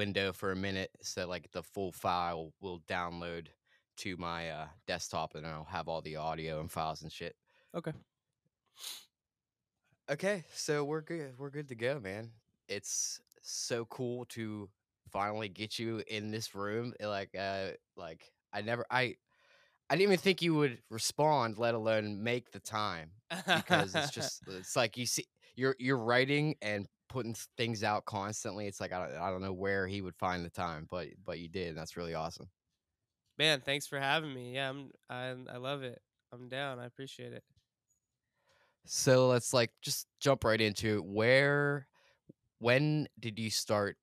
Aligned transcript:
window 0.00 0.32
for 0.32 0.52
a 0.52 0.56
minute 0.56 0.90
so 1.02 1.26
like 1.26 1.50
the 1.52 1.62
full 1.62 1.92
file 1.92 2.52
will 2.60 2.80
download 2.80 3.48
to 3.96 4.16
my 4.16 4.50
uh, 4.50 4.68
desktop 4.86 5.34
and 5.34 5.46
I'll 5.46 5.64
have 5.64 5.88
all 5.88 6.02
the 6.02 6.16
audio 6.16 6.60
and 6.60 6.70
files 6.70 7.02
and 7.02 7.12
shit. 7.12 7.36
Okay. 7.74 7.92
Okay, 10.10 10.44
so 10.52 10.84
we're 10.84 11.02
good. 11.02 11.38
We're 11.38 11.50
good 11.50 11.68
to 11.68 11.74
go, 11.76 12.00
man. 12.00 12.32
It's 12.68 13.20
so 13.42 13.84
cool 13.86 14.24
to 14.26 14.68
finally 15.10 15.48
get 15.48 15.78
you 15.78 16.02
in 16.06 16.30
this 16.30 16.54
room. 16.54 16.94
eh, 17.00 17.06
Like, 17.06 17.34
uh, 17.38 17.72
like 17.96 18.32
I 18.52 18.62
never, 18.62 18.84
I, 18.90 19.16
I 19.90 19.96
didn't 19.96 20.02
even 20.02 20.18
think 20.18 20.42
you 20.42 20.54
would 20.56 20.82
respond, 20.90 21.58
let 21.58 21.74
alone 21.74 22.22
make 22.22 22.50
the 22.52 22.60
time, 22.60 23.12
because 23.54 23.96
it's 23.96 24.10
just, 24.10 24.42
it's 24.48 24.76
like 24.76 24.96
you 24.96 25.06
see, 25.06 25.26
you're 25.56 25.76
you're 25.78 25.98
writing 25.98 26.56
and 26.62 26.88
putting 27.10 27.34
things 27.58 27.84
out 27.84 28.06
constantly. 28.06 28.68
It's 28.68 28.80
like 28.80 28.92
I 28.92 29.06
don't, 29.06 29.18
I 29.18 29.30
don't 29.30 29.42
know 29.42 29.52
where 29.52 29.86
he 29.88 30.02
would 30.02 30.16
find 30.16 30.44
the 30.46 30.50
time, 30.50 30.88
but 30.90 31.08
but 31.24 31.40
you 31.40 31.48
did, 31.50 31.70
and 31.70 31.78
that's 31.78 31.98
really 31.98 32.14
awesome. 32.14 32.50
man. 33.38 33.60
Thanks 33.60 33.86
for 33.86 33.98
having 33.98 34.32
me. 34.32 34.54
Yeah, 34.54 34.70
I'm. 34.70 34.90
I 35.08 35.34
I 35.52 35.56
love 35.56 35.82
it. 35.82 36.00
I'm 36.32 36.48
down. 36.48 36.78
I 36.78 36.86
appreciate 36.86 37.32
it. 37.32 37.44
So 38.86 39.28
let's 39.28 39.52
like 39.52 39.72
just 39.82 40.06
jump 40.20 40.44
right 40.44 40.60
into 40.60 40.96
it. 40.96 41.04
Where, 41.04 41.86
when 42.60 43.08
did 43.18 43.38
you 43.38 43.50
start, 43.50 43.98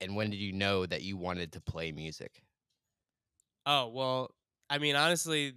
and 0.00 0.16
when 0.16 0.30
did 0.30 0.38
you 0.38 0.52
know 0.52 0.86
that 0.86 1.02
you 1.02 1.16
wanted 1.16 1.52
to 1.52 1.60
play 1.60 1.92
music? 1.92 2.42
Oh 3.66 3.88
well, 3.88 4.34
I 4.68 4.78
mean, 4.78 4.96
honestly, 4.96 5.54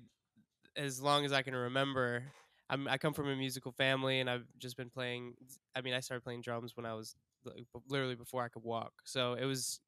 as 0.76 1.02
long 1.02 1.26
as 1.26 1.34
I 1.34 1.44
can 1.44 1.56
remember, 1.56 2.26
I'm, 2.70 2.88
I 2.88 2.98
come 2.98 3.14
from 3.14 3.30
a 3.30 3.36
musical 3.36 3.72
family, 3.72 4.20
and 4.20 4.30
I've 4.30 4.46
just 4.58 4.78
been 4.78 4.90
playing. 4.90 5.36
I 5.76 5.82
mean, 5.82 5.94
I 5.94 6.00
started 6.00 6.24
playing 6.24 6.42
drums 6.42 6.76
when 6.76 6.86
I 6.86 6.94
was 6.94 7.16
like, 7.46 7.66
literally 7.90 8.16
before 8.16 8.44
I 8.44 8.48
could 8.48 8.64
walk, 8.64 8.94
so 9.04 9.34
it 9.34 9.46
was 9.46 9.80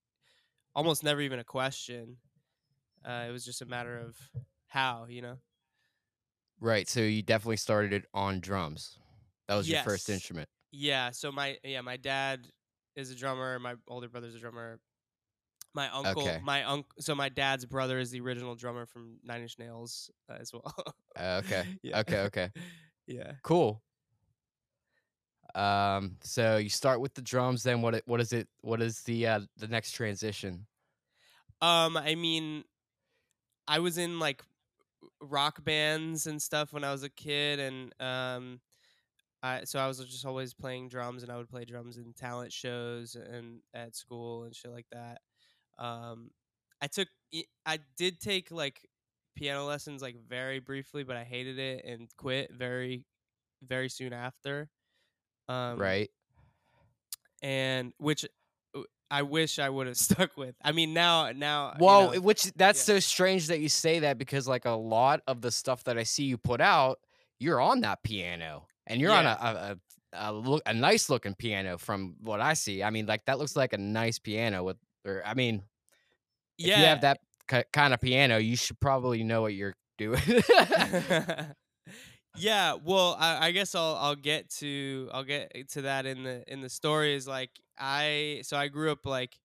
almost 0.76 1.04
never 1.04 1.22
even 1.22 1.40
a 1.40 1.44
question. 1.44 2.18
Uh, 3.08 3.26
it 3.28 3.32
was 3.32 3.46
just 3.46 3.62
a 3.62 3.66
matter 3.66 3.98
of 3.98 4.18
how, 4.68 5.06
you 5.08 5.22
know. 5.22 5.38
Right. 6.60 6.88
So 6.90 7.02
you 7.02 7.22
definitely 7.22 7.58
started 7.58 7.94
it 7.94 8.06
on 8.14 8.40
drums. 8.40 8.98
That 9.48 9.56
was 9.56 9.70
your 9.70 9.82
first 9.84 10.10
instrument. 10.10 10.50
Yeah. 10.72 11.12
So 11.12 11.32
my 11.32 11.58
yeah, 11.64 11.82
my 11.82 11.98
dad 11.98 12.48
is 12.96 13.12
a 13.12 13.16
drummer. 13.16 13.60
My 13.60 13.76
older 13.88 14.10
brother's 14.10 14.36
a 14.36 14.40
drummer. 14.40 14.80
My 15.76 15.90
uncle, 15.90 16.24
Okay. 16.24 16.40
my 16.42 16.64
uncle. 16.64 16.90
So 17.00 17.14
my 17.14 17.28
dad's 17.28 17.66
brother 17.66 18.00
is 18.00 18.10
the 18.10 18.22
original 18.22 18.56
drummer 18.56 18.86
from 18.86 19.18
Nine 19.24 19.42
Inch 19.42 19.60
Nails 19.60 20.10
uh, 20.30 20.38
as 20.40 20.54
well. 20.54 20.74
Uh, 21.20 21.42
okay. 21.46 21.66
yeah. 21.84 22.00
Okay. 22.00 22.20
Okay. 22.22 22.50
yeah. 23.08 23.34
Cool. 23.44 23.84
Um. 25.54 26.18
So 26.22 26.58
you 26.58 26.70
start 26.70 27.02
with 27.02 27.14
the 27.14 27.22
drums. 27.22 27.62
Then 27.64 27.82
what? 27.82 28.02
What 28.06 28.22
is 28.22 28.34
it? 28.34 28.48
What 28.62 28.82
is 28.82 29.02
the 29.02 29.28
uh 29.28 29.40
the 29.58 29.68
next 29.68 29.92
transition? 29.92 30.66
Um. 31.62 31.98
I 31.98 32.16
mean, 32.16 32.64
I 33.68 33.80
was 33.80 33.98
in 33.98 34.18
like 34.20 34.42
rock 35.22 35.64
bands 35.64 36.28
and 36.28 36.42
stuff 36.42 36.74
when 36.74 36.84
I 36.84 36.92
was 36.92 37.04
a 37.04 37.10
kid, 37.10 37.60
and 37.60 37.94
um, 38.00 38.60
I 39.44 39.64
so 39.66 39.80
I 39.80 39.88
was 39.88 40.00
just 40.00 40.26
always 40.26 40.54
playing 40.54 40.90
drums, 40.90 41.24
and 41.24 41.32
I 41.32 41.38
would 41.38 41.50
play 41.50 41.66
drums 41.66 41.98
in 41.98 42.14
talent 42.14 42.52
shows 42.52 43.16
and 43.16 43.60
at 43.74 43.96
school 43.96 44.44
and 44.44 44.56
shit 44.56 44.72
like 44.72 44.88
that. 44.92 45.20
Um, 45.78 46.32
I 46.82 46.88
took 46.88 47.08
I 47.66 47.80
did 47.98 48.20
take 48.20 48.52
like 48.52 48.88
piano 49.36 49.66
lessons 49.66 50.02
like 50.02 50.16
very 50.28 50.60
briefly, 50.60 51.04
but 51.04 51.18
I 51.18 51.24
hated 51.24 51.60
it 51.60 51.84
and 51.86 52.08
quit 52.18 52.52
very 52.54 53.06
very 53.64 53.90
soon 53.90 54.14
after. 54.14 54.70
Um, 55.50 55.78
right. 55.78 56.10
and 57.42 57.94
which 57.98 58.26
uh, 58.76 58.82
I 59.12 59.22
wish 59.22 59.60
I 59.60 59.70
would 59.70 59.88
have 59.88 59.98
stuck 60.10 60.38
with. 60.38 60.56
I 60.64 60.72
mean, 60.72 60.94
now 60.94 61.32
now 61.32 61.76
you 61.80 61.86
Well, 61.86 62.14
know, 62.14 62.22
which 62.22 62.52
that's 62.54 62.80
yeah. 62.88 62.96
so 62.96 63.00
strange 63.00 63.48
that 63.48 63.60
you 63.60 63.70
say 63.70 64.00
that 64.00 64.18
because 64.18 64.48
like 64.48 64.66
a 64.66 64.72
lot 64.72 65.22
of 65.28 65.42
the 65.42 65.52
stuff 65.52 65.84
that 65.86 65.98
I 65.98 66.04
see 66.04 66.24
you 66.24 66.38
put 66.38 66.62
out, 66.62 67.00
you're 67.40 67.62
on 67.62 67.82
that 67.82 68.04
piano 68.04 68.68
and 68.88 69.00
you're 69.02 69.12
on 69.12 69.26
a 69.26 69.30
a, 69.40 69.78
a, 70.18 70.32
a, 70.32 70.34
look, 70.34 70.64
a 70.66 70.74
nice 70.74 71.10
looking 71.10 71.36
piano 71.36 71.78
from 71.78 72.16
what 72.22 72.42
I 72.42 72.54
see. 72.54 72.84
I 72.84 72.90
mean, 72.90 73.06
like 73.06 73.26
that 73.26 73.38
looks 73.40 73.56
like 73.56 73.74
a 73.74 73.78
nice 73.78 74.18
piano 74.20 74.64
with, 74.64 74.78
or 75.06 75.22
I 75.26 75.34
mean, 75.34 75.64
if 76.58 76.68
yeah. 76.68 76.80
you 76.80 76.86
have 76.86 77.02
that 77.02 77.20
ki 77.50 77.64
kind 77.72 77.94
of 77.94 78.02
piano, 78.02 78.38
you 78.38 78.56
should 78.56 78.80
probably 78.80 79.24
know 79.24 79.42
what 79.42 79.54
you're 79.54 79.76
doing. 79.98 80.22
yeah 82.38 82.76
well 82.84 83.16
I, 83.20 83.48
I 83.48 83.52
guess 83.52 83.76
i'll 83.76 83.96
i'll 83.96 84.16
get 84.16 84.50
to 84.56 85.10
i'll 85.14 85.24
get 85.24 85.70
to 85.70 85.84
that 85.84 86.06
in 86.06 86.24
the 86.24 86.44
in 86.52 86.62
the 86.62 86.70
story 86.70 87.16
is 87.16 87.28
like 87.28 87.52
i 87.80 88.42
so 88.44 88.58
i 88.58 88.68
grew 88.68 88.92
up 88.92 89.06
like 89.06 89.38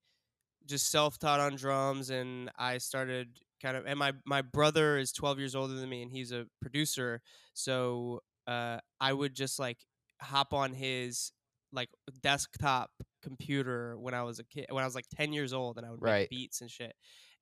just 0.67 0.91
self-taught 0.91 1.41
on 1.41 1.57
drums 1.57 2.11
and 2.11 2.51
i 2.59 2.79
started 2.79 3.29
kind 3.63 3.77
of 3.77 3.87
and 3.87 3.99
my 3.99 4.13
my 4.27 4.43
brother 4.43 4.99
is 4.99 5.13
12 5.13 5.39
years 5.39 5.55
older 5.55 5.75
than 5.75 5.89
me 5.89 6.03
and 6.03 6.11
he's 6.11 6.33
a 6.33 6.47
producer 6.61 7.21
so 7.55 8.21
uh 8.47 8.79
i 9.01 9.13
would 9.13 9.35
just 9.35 9.59
like 9.59 9.79
hop 10.21 10.53
on 10.53 10.73
his 10.73 11.33
like 11.73 11.89
desktop 12.23 12.91
computer 13.23 13.97
when 13.99 14.15
i 14.15 14.23
was 14.23 14.39
a 14.39 14.45
kid 14.45 14.67
when 14.71 14.83
i 14.83 14.87
was 14.87 14.95
like 14.95 15.07
10 15.15 15.33
years 15.33 15.53
old 15.53 15.77
and 15.79 15.87
i 15.87 15.91
would 15.91 16.03
Right. 16.03 16.21
make 16.23 16.31
beats 16.31 16.61
and 16.63 16.71
shit 16.71 16.95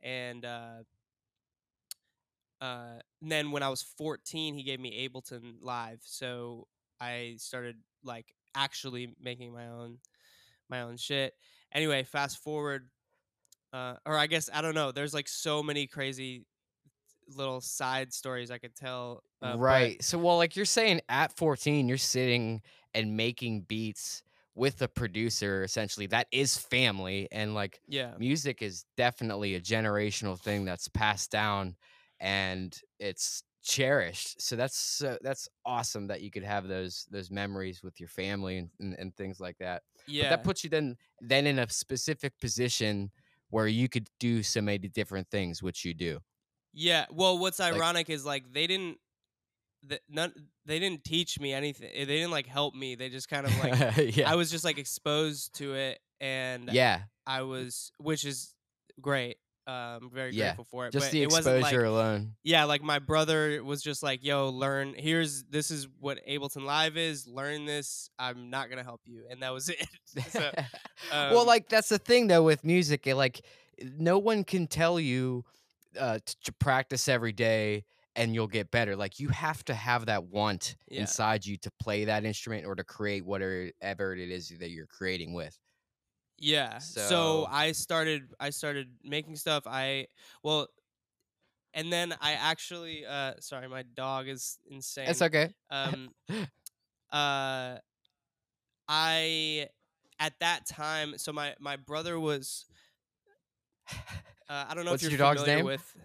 and 0.03 0.44
uh 0.44 0.83
uh, 2.61 2.99
and 3.22 3.31
then 3.31 3.53
when 3.53 3.62
I 3.62 3.69
was 3.69 3.83
14, 3.83 4.55
he 4.55 4.62
gave 4.65 4.81
me 4.81 5.09
Ableton 5.09 5.55
Live, 5.61 6.00
so 6.03 6.67
I 7.00 7.37
started 7.38 7.77
like 8.03 8.27
actually 8.56 9.15
making 9.22 9.53
my 9.53 9.69
own 9.69 9.99
my 10.69 10.83
own 10.83 10.97
shit. 10.97 11.34
Anyway, 11.72 12.03
fast 12.03 12.43
forward, 12.43 12.88
uh, 13.72 13.94
or 14.05 14.19
I 14.19 14.27
guess 14.27 14.50
I 14.53 14.61
don't 14.61 14.75
know. 14.75 14.91
There's 14.91 15.15
like 15.15 15.28
so 15.28 15.62
many 15.62 15.87
crazy 15.87 16.47
little 17.28 17.61
side 17.61 18.12
stories 18.12 18.50
I 18.50 18.59
could 18.59 18.75
tell. 18.75 19.22
Uh, 19.41 19.53
but- 19.53 19.59
right. 19.61 20.03
So, 20.03 20.19
well, 20.19 20.37
like 20.37 20.56
you're 20.56 20.65
saying, 20.65 21.00
at 21.09 21.37
14, 21.37 21.87
you're 21.88 21.97
sitting 21.97 22.61
and 22.94 23.16
making 23.16 23.62
beats 23.62 24.22
with 24.54 24.82
a 24.82 24.88
producer. 24.88 25.62
Essentially, 25.62 26.06
that 26.09 26.26
is 26.32 26.56
family, 26.56 27.28
and 27.31 27.54
like 27.54 27.81
yeah. 27.88 28.12
music 28.19 28.62
is 28.62 28.84
definitely 28.97 29.54
a 29.54 29.60
generational 29.60 30.38
thing 30.38 30.65
that's 30.65 30.88
passed 30.88 31.31
down 31.31 31.76
and 32.21 32.81
it's 32.99 33.43
cherished 33.62 34.41
so 34.41 34.56
that's 34.56 34.76
so 34.76 35.19
that's 35.21 35.49
awesome 35.66 36.06
that 36.06 36.21
you 36.21 36.31
could 36.31 36.43
have 36.43 36.66
those 36.66 37.06
those 37.10 37.31
memories 37.31 37.82
with 37.82 38.00
your 38.00 38.09
family 38.09 38.59
and, 38.59 38.71
and, 38.81 38.94
and 38.99 39.16
things 39.16 39.38
like 39.41 39.56
that 39.59 39.82
Yeah. 40.06 40.25
but 40.25 40.31
that 40.31 40.44
puts 40.44 40.65
you 40.65 40.70
then 40.70 40.97
then 41.20 41.47
in 41.47 41.59
a 41.59 41.69
specific 41.69 42.38
position 42.41 43.10
where 43.50 43.66
you 43.69 43.88
could 43.88 44.09
do 44.19 44.43
so 44.43 44.60
many 44.62 44.78
different 44.88 45.28
things 45.31 45.62
which 45.62 45.84
you 45.84 45.93
do 45.94 46.19
Yeah. 46.72 47.06
Well, 47.10 47.38
what's 47.38 47.59
Like- 47.59 47.75
ironic 47.75 48.10
is 48.10 48.25
like 48.25 48.53
they 48.53 48.66
didn't. 48.66 48.99
Th- 49.88 50.03
none, 50.09 50.32
they 50.66 50.78
didn't 50.78 51.04
teach 51.04 51.38
me 51.41 51.53
anything. 51.53 51.91
They 51.94 52.04
didn't 52.04 52.31
like 52.31 52.47
help 52.47 52.75
me. 52.75 52.94
They 52.94 53.09
just 53.09 53.28
kind 53.28 53.47
of 53.47 53.56
like 53.59 53.97
yeah 54.16 54.31
I 54.31 54.34
was 54.37 54.50
just 54.50 54.65
like 54.65 54.78
exposed 54.78 55.54
to 55.59 55.75
it, 55.75 56.00
and 56.21 56.69
yeah 56.72 57.03
I 57.26 57.43
was, 57.43 57.93
which 57.99 58.25
is 58.25 58.54
great. 59.00 59.38
Um, 59.66 60.09
very 60.10 60.31
Yeah, 60.32 60.47
grateful 60.47 60.65
for 60.65 60.87
it. 60.87 60.93
just 60.93 61.06
but 61.09 61.12
the 61.12 61.22
it 61.22 61.31
wasn't 61.31 61.59
exposure 61.59 61.82
like, 61.82 61.91
alone 61.91 62.34
yeah, 62.43 62.65
like 62.65 62.82
my 62.82 62.99
brother 63.00 63.62
was 63.62 63.82
just 63.82 64.03
like, 64.03 64.25
"Yo, 64.25 64.49
learn. 64.49 64.94
Here's 64.97 65.44
this 65.44 65.71
is 65.71 65.87
what 66.00 66.19
Ableton 66.26 66.65
Live 66.65 66.97
is. 66.97 67.26
Learn 67.26 67.66
this. 67.66 68.09
I'm 68.19 68.49
not 68.49 68.70
gonna 68.70 68.82
help 68.82 69.03
you," 69.05 69.25
and 69.28 69.43
that 69.43 69.53
was 69.53 69.69
it. 69.69 69.87
so, 70.31 70.50
well 71.12 71.41
um, 71.41 71.47
like 71.47 71.69
that's 71.69 71.91
the 71.91 71.99
thing 71.99 72.28
though 72.28 72.43
with 72.43 72.65
music 72.65 73.06
it, 73.06 73.15
like 73.15 73.43
no 73.99 74.19
one 74.19 74.43
can 74.43 74.67
tell 74.67 74.99
you 74.99 75.44
uh 76.00 76.19
to 76.44 76.52
practice 76.55 77.06
every 77.06 77.32
day 77.32 77.84
and 78.19 78.35
you'll 78.35 78.47
get 78.49 78.70
better 78.70 78.94
like 78.97 79.19
you 79.20 79.29
have 79.31 79.65
to 79.65 79.75
have 79.75 80.06
that 80.06 80.25
want 80.25 80.76
Yeah. 80.91 81.00
inside 81.03 81.47
you 81.47 81.56
to 81.59 81.70
play 81.81 82.05
that 82.05 82.25
instrument 82.25 82.67
or 82.67 82.75
to 82.75 82.85
create 82.85 83.25
whatever 83.25 84.15
it 84.15 84.31
is 84.31 84.53
that 84.61 84.70
you're 84.70 84.87
creating 84.87 85.32
with 85.35 85.56
yeah. 86.41 86.79
So, 86.79 87.00
So- 87.09 87.47
I 87.50 87.73
started. 87.73 88.31
I 88.38 88.50
started 88.50 88.87
making 89.03 89.35
stuff. 89.35 89.65
I 89.67 90.06
well, 90.44 90.69
and 91.75 91.93
then 91.93 92.15
I 92.20 92.35
actually. 92.35 93.05
Uh, 93.05 93.35
sorry, 93.41 93.67
my 93.69 93.82
dog 93.82 94.29
is 94.29 94.59
insane. 94.70 95.09
it's 95.09 95.20
okay 95.23 95.53
um 95.70 96.15
uh 97.12 97.79
i 98.88 99.67
at 100.19 100.32
that 100.41 100.67
time 100.67 101.19
so 101.19 101.32
my 101.32 101.55
my 101.61 101.76
brother 101.76 102.19
was 102.19 102.67
uh, 104.49 104.65
i 104.69 104.75
don't 104.75 104.85
know 104.85 104.93
What's 104.93 105.03
if 105.03 105.11
you're 105.11 105.19
your 105.19 105.26
dog's 105.26 105.41
familiar 105.43 105.59
name? 105.59 105.67
with 105.67 105.97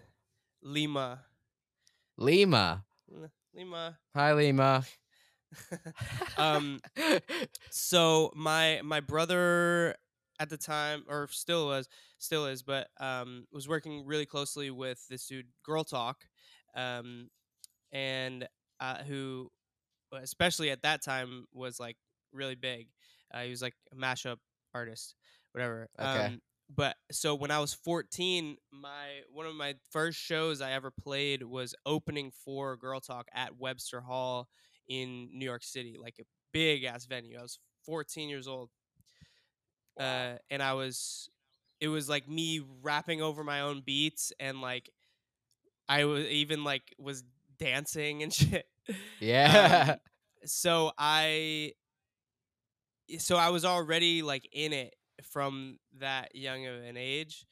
lima 0.62 1.20
lima. 2.16 2.84
Lima. 3.54 3.98
Hi 4.14 4.32
lima. 4.32 4.84
Um 6.36 6.80
so 7.70 8.32
my 8.34 8.80
my 8.82 9.00
brother 9.00 9.94
at 10.40 10.50
the 10.50 10.56
time 10.56 11.04
or 11.08 11.28
still 11.30 11.66
was 11.66 11.88
still 12.18 12.46
is 12.46 12.62
but 12.64 12.88
um 12.98 13.46
was 13.52 13.68
working 13.68 14.04
really 14.04 14.26
closely 14.26 14.70
with 14.72 15.06
this 15.08 15.28
dude 15.28 15.46
girl 15.64 15.84
talk 15.84 16.24
um 16.74 17.28
and 17.92 18.48
uh 18.80 18.96
who 19.04 19.48
especially 20.12 20.70
at 20.70 20.82
that 20.82 21.02
time 21.02 21.46
was 21.52 21.78
like 21.78 21.96
really 22.32 22.56
big. 22.56 22.88
Uh, 23.32 23.42
he 23.42 23.50
was 23.50 23.62
like 23.62 23.74
a 23.92 23.96
mashup 23.96 24.38
artist 24.74 25.14
whatever. 25.52 25.88
Okay. 26.00 26.26
um 26.26 26.40
but 26.68 26.96
so 27.12 27.34
when 27.34 27.50
I 27.50 27.58
was 27.58 27.74
14, 27.74 28.56
my 28.72 29.20
one 29.32 29.46
of 29.46 29.54
my 29.54 29.74
first 29.90 30.18
shows 30.18 30.60
I 30.60 30.72
ever 30.72 30.90
played 30.90 31.42
was 31.42 31.74
opening 31.84 32.30
for 32.44 32.76
Girl 32.76 33.00
Talk 33.00 33.28
at 33.34 33.58
Webster 33.58 34.00
Hall 34.00 34.48
in 34.88 35.28
New 35.32 35.44
York 35.44 35.62
City, 35.62 35.96
like 36.00 36.16
a 36.20 36.24
big 36.52 36.84
ass 36.84 37.06
venue. 37.06 37.38
I 37.38 37.42
was 37.42 37.58
14 37.84 38.28
years 38.28 38.48
old. 38.48 38.70
Uh, 39.98 40.34
and 40.50 40.62
I 40.62 40.72
was 40.72 41.28
it 41.80 41.88
was 41.88 42.08
like 42.08 42.28
me 42.28 42.60
rapping 42.82 43.22
over 43.22 43.44
my 43.44 43.60
own 43.60 43.82
beats 43.84 44.32
and 44.40 44.60
like 44.60 44.90
I 45.88 46.04
was 46.04 46.24
even 46.26 46.64
like 46.64 46.94
was 46.98 47.22
dancing 47.58 48.22
and 48.22 48.32
shit. 48.32 48.66
yeah. 49.20 49.90
Um, 49.90 49.96
so 50.46 50.92
I 50.98 51.72
so 53.18 53.36
I 53.36 53.50
was 53.50 53.64
already 53.64 54.22
like 54.22 54.48
in 54.52 54.72
it 54.72 54.94
from 55.22 55.78
that 56.00 56.34
young 56.34 56.66
of 56.66 56.82
an 56.82 56.96
age. 56.96 57.46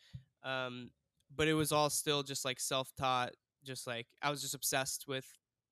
Um, 0.45 0.91
but 1.35 1.49
it 1.49 1.55
was 1.55 1.73
all 1.73 1.91
still 1.91 2.23
just 2.23 2.45
like 2.45 2.61
self-taught, 2.61 3.33
just 3.65 3.87
like 3.87 4.07
I 4.21 4.31
was 4.31 4.43
just 4.43 4.55
obsessed 4.55 5.05
with 5.07 5.27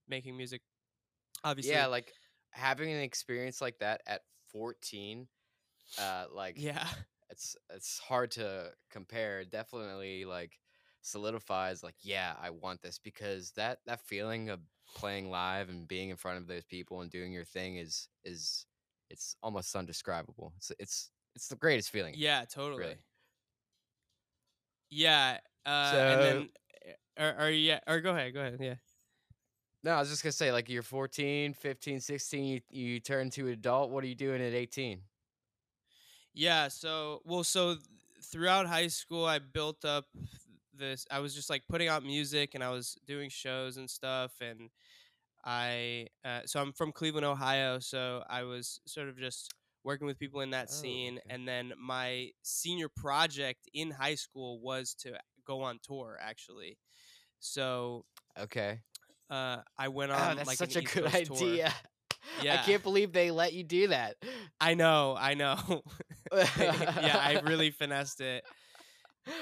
making 0.09 0.37
music. 0.37 0.63
Obviously. 1.43 1.73
yeah, 1.73 1.87
like 1.87 2.13
having 2.51 2.91
an 2.91 3.01
experience 3.01 3.61
like 3.61 3.79
that 3.79 4.03
at 4.07 4.23
14 4.53 5.27
uh 5.99 6.25
like 6.35 6.57
yeah. 6.59 6.87
it's 7.31 7.57
it's 7.75 7.99
hard 7.99 8.31
to 8.33 8.71
compare 8.91 9.45
definitely 9.45 10.25
like 10.25 10.59
solidifies 11.03 11.83
like 11.83 11.95
yeah 12.03 12.35
i 12.43 12.51
want 12.51 12.83
this 12.83 12.99
because 12.99 13.53
that 13.53 13.79
that 13.87 14.01
feeling 14.01 14.51
of 14.51 14.61
playing 14.95 15.31
live 15.31 15.69
and 15.69 15.89
being 15.89 16.11
in 16.11 16.17
front 16.17 16.37
of 16.37 16.47
those 16.47 16.65
people 16.65 17.01
and 17.01 17.11
doing 17.11 17.33
your 17.33 17.45
thing 17.45 17.77
is 17.77 18.09
is 18.25 18.67
it's 19.09 19.35
almost 19.43 19.75
undescribable 19.75 20.53
it's 20.57 20.73
it's 20.79 21.11
it's 21.35 21.49
the 21.49 21.57
greatest 21.57 21.91
feeling 21.91 22.15
Yeah, 22.17 22.45
totally. 22.45 22.81
really 22.83 22.99
Yeah, 24.91 25.39
uh, 25.65 25.69
and 25.71 26.21
so 26.21 26.25
then, 26.25 26.49
uh, 27.19 27.23
or, 27.23 27.47
or 27.47 27.51
yeah, 27.51 27.81
or 27.87 28.01
go 28.01 28.11
ahead, 28.11 28.35
go 28.35 28.41
ahead. 28.41 28.59
Yeah, 28.61 28.75
no 29.83 29.93
i 29.93 30.01
was 30.01 30.09
just 30.11 30.23
gonna 30.23 30.33
say 30.33 30.53
like 30.53 30.69
you're 30.69 30.83
14 30.83 31.55
15 31.55 32.01
16 32.01 32.45
you, 32.45 32.61
you 32.71 33.01
turn 33.01 33.31
to 33.31 33.47
an 33.47 33.53
adult 33.53 33.91
what 33.91 34.05
are 34.05 34.07
you 34.07 34.15
doing 34.15 34.41
at 34.43 34.55
18 34.55 35.03
yeah. 36.35 36.69
So, 36.69 37.23
well, 37.25 37.45
so 37.45 37.77
throughout 38.23 38.67
high 38.67 38.89
school, 38.89 39.25
I 39.25 39.39
built 39.39 39.85
up 39.85 40.07
this. 40.73 41.07
I 41.11 41.21
was 41.21 41.35
just 41.35 41.51
like 41.51 41.63
putting 41.69 41.89
out 41.89 42.03
music, 42.05 42.55
and 42.55 42.63
I 42.63 42.71
was 42.71 42.99
doing 43.07 43.31
shows 43.31 43.77
and 43.77 43.89
stuff, 43.89 44.33
and 44.41 44.71
I. 45.45 46.09
Uh, 46.25 46.43
so 46.47 46.61
I'm 46.61 46.73
from 46.73 46.93
Cleveland, 46.93 47.27
Ohio. 47.27 47.79
So 47.79 48.25
I 48.29 48.45
was 48.45 48.81
sort 48.87 49.09
of 49.09 49.19
just 49.19 49.55
working 49.85 50.07
with 50.07 50.19
people 50.19 50.41
in 50.41 50.51
that 50.51 50.69
oh 50.71 50.73
scene, 50.73 51.19
okay 51.19 51.35
and 51.35 51.47
then 51.47 51.73
my 51.79 52.31
senior 52.43 52.89
project 52.89 53.69
in 53.73 53.91
high 53.91 54.15
school 54.15 54.61
was 54.61 54.95
to 55.01 55.13
go 55.47 55.63
on 55.63 55.79
tour, 55.83 56.19
actually. 56.21 56.79
So 57.39 58.05
okay 58.39 58.81
uh, 59.31 59.59
I 59.79 59.89
went 59.89 60.13
oh 60.13 60.17
on 60.17 60.37
that's 60.37 60.47
like 60.47 60.59
such 60.59 60.77
a 60.77 60.83
East 60.83 60.95
good 60.95 61.05
Coast 61.05 61.27
tour. 61.27 61.37
idea 61.37 61.73
i 62.43 62.57
can't 62.59 62.83
believe 62.83 63.13
they 63.13 63.31
let 63.31 63.55
you 63.55 63.65
do 63.65 63.89
that 63.89 64.17
I 64.61 64.75
know, 64.75 65.17
I 65.19 65.35
know. 65.35 65.57
yeah, 66.37 67.17
I 67.17 67.41
really 67.45 67.71
finessed 67.71 68.21
it, 68.21 68.45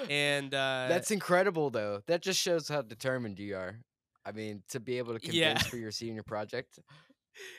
and 0.08 0.54
uh, 0.54 0.86
That's 0.88 1.10
incredible, 1.10 1.70
though. 1.70 2.00
That 2.06 2.22
just 2.22 2.40
shows 2.40 2.68
how 2.68 2.82
determined 2.82 3.38
you 3.38 3.56
are. 3.56 3.80
I 4.24 4.32
mean, 4.32 4.62
to 4.70 4.80
be 4.80 4.98
able 4.98 5.18
to 5.18 5.26
yeah, 5.26 5.48
convince 5.48 5.68
for 5.68 5.76
your 5.76 5.90
senior 5.90 6.22
project. 6.22 6.78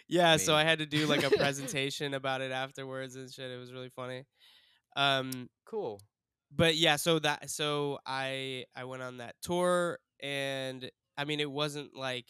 Yeah. 0.07 0.37
So 0.37 0.55
I 0.55 0.63
had 0.63 0.79
to 0.79 0.85
do 0.85 1.07
like 1.07 1.23
a 1.23 1.29
presentation 1.37 2.13
about 2.13 2.41
it 2.41 2.51
afterwards 2.51 3.15
and 3.15 3.31
shit. 3.31 3.51
It 3.51 3.57
was 3.57 3.71
really 3.73 3.89
funny. 3.89 4.25
Um, 4.95 5.49
cool. 5.65 6.01
but 6.51 6.75
yeah, 6.75 6.95
so 6.95 7.19
that 7.19 7.49
so 7.49 7.99
I 8.05 8.65
I 8.75 8.85
went 8.85 9.03
on 9.03 9.17
that 9.17 9.35
tour, 9.41 9.99
and 10.21 10.89
I 11.17 11.25
mean, 11.25 11.39
it 11.39 11.49
wasn't 11.49 11.95
like 11.95 12.25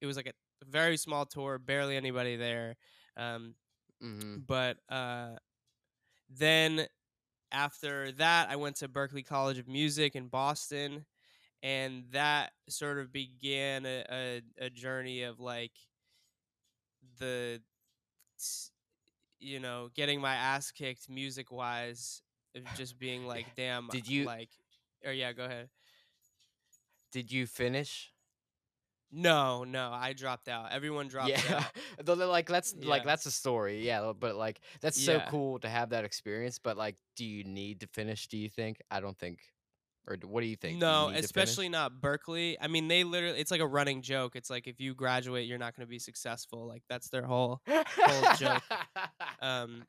it 0.00 0.06
was 0.06 0.16
like 0.16 0.26
a 0.26 0.32
very 0.70 0.96
small 0.96 1.26
tour, 1.26 1.58
barely 1.58 1.96
anybody 1.96 2.36
there. 2.36 2.76
Um, 3.16 3.54
hmm 4.00 4.38
but 4.46 4.76
uh, 4.90 5.36
then 6.28 6.86
after 7.52 8.12
that, 8.12 8.50
I 8.50 8.56
went 8.56 8.76
to 8.76 8.88
Berklee 8.88 9.26
College 9.26 9.58
of 9.58 9.68
Music 9.68 10.16
in 10.16 10.28
Boston, 10.28 11.06
and 11.62 12.04
that 12.12 12.52
sort 12.68 12.98
of 12.98 13.12
began 13.12 13.86
a, 13.86 14.04
a, 14.10 14.42
a 14.66 14.70
journey 14.70 15.22
of 15.22 15.40
like 15.40 15.72
the 17.18 17.60
you 19.40 19.60
know 19.60 19.88
getting 19.94 20.20
my 20.20 20.34
ass 20.34 20.70
kicked 20.70 21.08
music 21.08 21.50
wise 21.52 22.22
of 22.56 22.62
uh, 22.62 22.76
just 22.76 22.98
being 22.98 23.26
like 23.26 23.46
damn 23.56 23.90
Did 23.90 24.06
uh, 24.06 24.10
you 24.10 24.24
like 24.24 24.50
or 25.04 25.12
yeah 25.12 25.32
go 25.32 25.44
ahead 25.44 25.68
did 27.12 27.30
you 27.30 27.46
finish? 27.46 28.10
no 29.12 29.62
no 29.62 29.92
i 29.92 30.12
dropped 30.12 30.48
out 30.48 30.72
everyone 30.72 31.06
drops 31.06 31.30
Yeah, 31.48 31.64
out 32.06 32.06
like 32.28 32.48
that's 32.48 32.74
like 32.82 33.04
that's 33.04 33.26
a 33.26 33.30
story. 33.30 33.86
Yeah, 33.86 34.12
but 34.18 34.34
like 34.34 34.60
that's 34.80 35.00
so 35.00 35.20
cool 35.30 35.60
to 35.60 35.68
have 35.68 35.90
that 35.90 36.04
experience. 36.04 36.58
But 36.58 36.76
like, 36.76 36.96
do 37.14 37.24
you 37.24 37.44
need 37.44 37.80
to 37.80 37.86
finish? 37.86 38.26
Do 38.26 38.36
you 38.36 38.48
think? 38.48 38.78
I 38.90 38.98
don't 39.00 39.16
think. 39.16 39.38
Or 40.06 40.16
what 40.26 40.42
do 40.42 40.46
you 40.46 40.56
think? 40.56 40.80
Do 40.80 40.86
you 40.86 40.92
no 40.92 41.08
especially 41.14 41.68
not 41.68 42.00
berklee 42.00 42.56
i 42.60 42.68
mean 42.68 42.88
they 42.88 43.04
literally 43.04 43.38
it's 43.38 43.50
like 43.50 43.60
a 43.60 43.66
running 43.66 44.02
joke 44.02 44.36
it's 44.36 44.50
like 44.50 44.66
if 44.66 44.80
you 44.80 44.94
graduate 44.94 45.46
you're 45.48 45.58
not 45.58 45.74
going 45.76 45.86
to 45.86 45.90
be 45.90 45.98
successful 45.98 46.66
like 46.66 46.82
that's 46.88 47.08
their 47.08 47.24
whole 47.24 47.62
whole 47.66 48.34
joke 48.38 48.62
um 49.40 49.84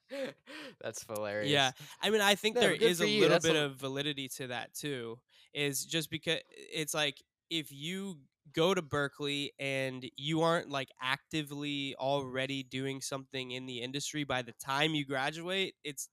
That's 0.82 1.04
hilarious. 1.04 1.50
Yeah. 1.52 1.72
I 2.02 2.10
mean, 2.10 2.22
I 2.22 2.36
think 2.36 2.56
No, 2.56 2.62
there 2.62 2.74
is 2.74 3.02
a 3.02 3.08
you. 3.08 3.22
little 3.22 3.36
That's 3.36 3.46
bit 3.48 3.56
a 3.56 3.66
of 3.66 3.76
validity 3.76 4.28
to 4.38 4.48
that 4.48 4.74
too. 4.74 5.20
Is 5.54 5.86
just 5.86 6.10
because 6.10 6.40
it's 6.50 6.94
like 6.94 7.22
if 7.50 7.72
you 7.72 8.20
go 8.54 8.74
to 8.74 8.82
Berklee 8.82 9.50
and 9.60 10.06
you 10.18 10.42
aren't 10.42 10.70
like 10.70 10.90
actively 11.02 11.96
already 11.98 12.64
doing 12.64 13.02
something 13.02 13.52
in 13.52 13.66
the 13.66 13.82
industry 13.82 14.24
by 14.24 14.42
the 14.42 14.54
time 14.54 14.94
you 14.94 15.06
graduate, 15.06 15.76
it's 15.84 16.10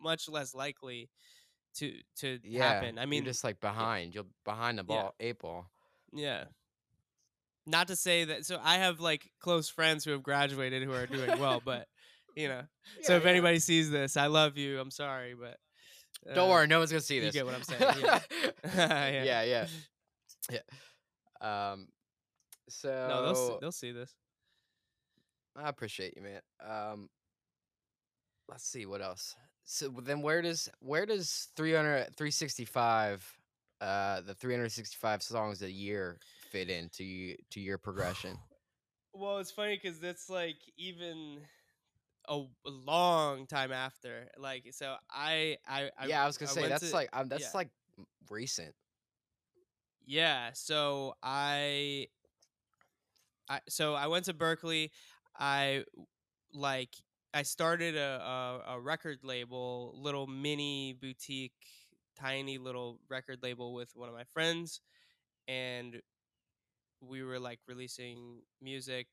much 0.00 0.28
less 0.28 0.54
likely 0.54 1.10
to 1.76 1.92
to 2.20 2.38
yeah. 2.42 2.74
happen. 2.74 2.98
I 2.98 3.06
mean, 3.06 3.24
just 3.24 3.44
like 3.44 3.60
behind. 3.60 4.14
You're 4.14 4.24
behind 4.44 4.78
the 4.78 4.84
yeah, 4.88 5.02
ball, 5.02 5.14
eight 5.20 5.38
ball. 5.38 5.66
yeah. 6.12 6.44
Not 7.68 7.88
to 7.88 7.96
say 7.96 8.24
that. 8.26 8.46
So 8.46 8.60
I 8.62 8.76
have 8.76 9.00
like 9.00 9.30
close 9.40 9.68
friends 9.68 10.04
who 10.04 10.12
have 10.12 10.22
graduated 10.22 10.82
who 10.84 10.92
are 10.92 11.06
doing 11.06 11.38
well, 11.40 11.60
but 11.64 11.88
you 12.36 12.48
know. 12.48 12.62
So 13.02 13.16
if 13.16 13.24
yeah. 13.24 13.30
anybody 13.30 13.58
sees 13.58 13.90
this, 13.90 14.16
I 14.16 14.26
love 14.26 14.56
you. 14.56 14.78
I'm 14.78 14.90
sorry, 14.90 15.34
but 15.34 15.58
Don't 16.34 16.48
uh, 16.48 16.52
worry, 16.52 16.66
no 16.66 16.78
one's 16.78 16.90
gonna 16.90 17.00
see 17.00 17.18
this. 17.18 17.34
you 17.34 17.40
get 17.40 17.46
what 17.46 17.54
I'm 17.54 17.62
saying. 17.62 17.94
Yeah. 18.00 18.20
yeah. 18.76 19.24
yeah, 19.24 19.42
yeah, 19.42 19.66
yeah. 20.50 21.70
Um, 21.72 21.88
No, 22.84 23.22
they'll 23.24 23.34
see, 23.34 23.46
so 23.46 23.58
they'll 23.60 23.72
see 23.72 23.92
this. 23.92 24.14
I 25.56 25.68
appreciate 25.68 26.14
you, 26.16 26.22
man. 26.22 26.40
Um, 26.64 27.08
let's 28.48 28.64
see 28.64 28.86
what 28.86 29.02
else. 29.02 29.34
So 29.66 29.88
then, 29.88 30.22
where 30.22 30.42
does 30.42 30.68
where 30.78 31.04
does 31.06 31.48
300, 31.56 32.16
365, 32.16 33.36
uh, 33.80 34.20
the 34.20 34.32
three 34.32 34.54
hundred 34.54 34.70
sixty 34.70 34.96
five 34.96 35.22
songs 35.22 35.60
a 35.62 35.70
year 35.70 36.18
fit 36.50 36.70
into 36.70 37.02
you 37.04 37.36
to 37.50 37.60
your 37.60 37.76
progression? 37.76 38.38
Well, 39.18 39.38
it's 39.38 39.50
funny 39.50 39.80
because 39.82 39.98
that's 39.98 40.28
like 40.28 40.58
even 40.76 41.38
a, 42.28 42.34
a 42.66 42.70
long 42.70 43.46
time 43.46 43.72
after. 43.72 44.28
Like, 44.36 44.68
so 44.72 44.96
I, 45.10 45.56
I, 45.66 45.90
I, 45.98 46.06
Yeah, 46.06 46.22
I 46.22 46.26
was 46.26 46.36
gonna 46.36 46.50
I 46.50 46.54
say 46.54 46.68
that's 46.68 46.90
to 46.90 46.94
like 46.94 47.08
um, 47.14 47.28
yeah, 47.30 47.38
that's 47.38 47.54
like 47.54 47.70
recent. 48.30 48.74
yeah. 50.06 50.50
So 50.52 51.14
I, 51.22 52.08
I, 53.48 53.60
so 53.70 53.94
I 53.94 54.06
went 54.08 54.26
to 54.26 54.34
Berklee. 54.34 54.90
I 55.38 55.84
like 56.52 56.90
I 57.34 57.42
started 57.42 57.96
a, 57.96 58.20
a 58.20 58.74
a 58.76 58.80
record 58.80 59.18
label, 59.22 59.94
little 60.00 60.26
mini 60.26 60.94
boutique, 60.94 61.52
tiny 62.16 62.58
little 62.58 63.00
record 63.08 63.42
label 63.42 63.74
with 63.74 63.94
one 63.94 64.08
of 64.08 64.14
my 64.14 64.24
friends, 64.24 64.80
and 65.48 66.00
we 67.00 67.22
were 67.22 67.38
like 67.38 67.60
releasing 67.66 68.40
music 68.60 69.06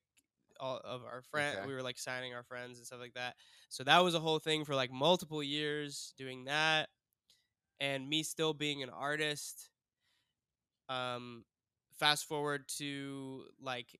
all 0.60 0.80
of 0.84 1.04
our 1.04 1.22
friend 1.22 1.58
Okay. 1.58 1.66
we 1.66 1.74
were 1.74 1.82
like 1.82 1.98
signing 1.98 2.34
our 2.34 2.44
friends 2.44 2.78
and 2.78 2.86
stuff 2.88 3.00
like 3.00 3.14
that 3.14 3.36
so 3.70 3.84
that 3.84 4.00
was 4.00 4.16
a 4.16 4.20
whole 4.20 4.40
thing 4.40 4.66
for 4.66 4.76
like 4.76 4.92
multiple 4.92 5.44
years 5.44 6.14
doing 6.18 6.46
that 6.46 6.90
and 7.80 8.08
me 8.10 8.24
still 8.24 8.54
being 8.54 8.84
an 8.84 8.90
artist 8.90 9.70
um 10.90 11.46
fast 11.94 12.26
forward 12.26 12.68
to 12.68 13.46
like 13.62 14.00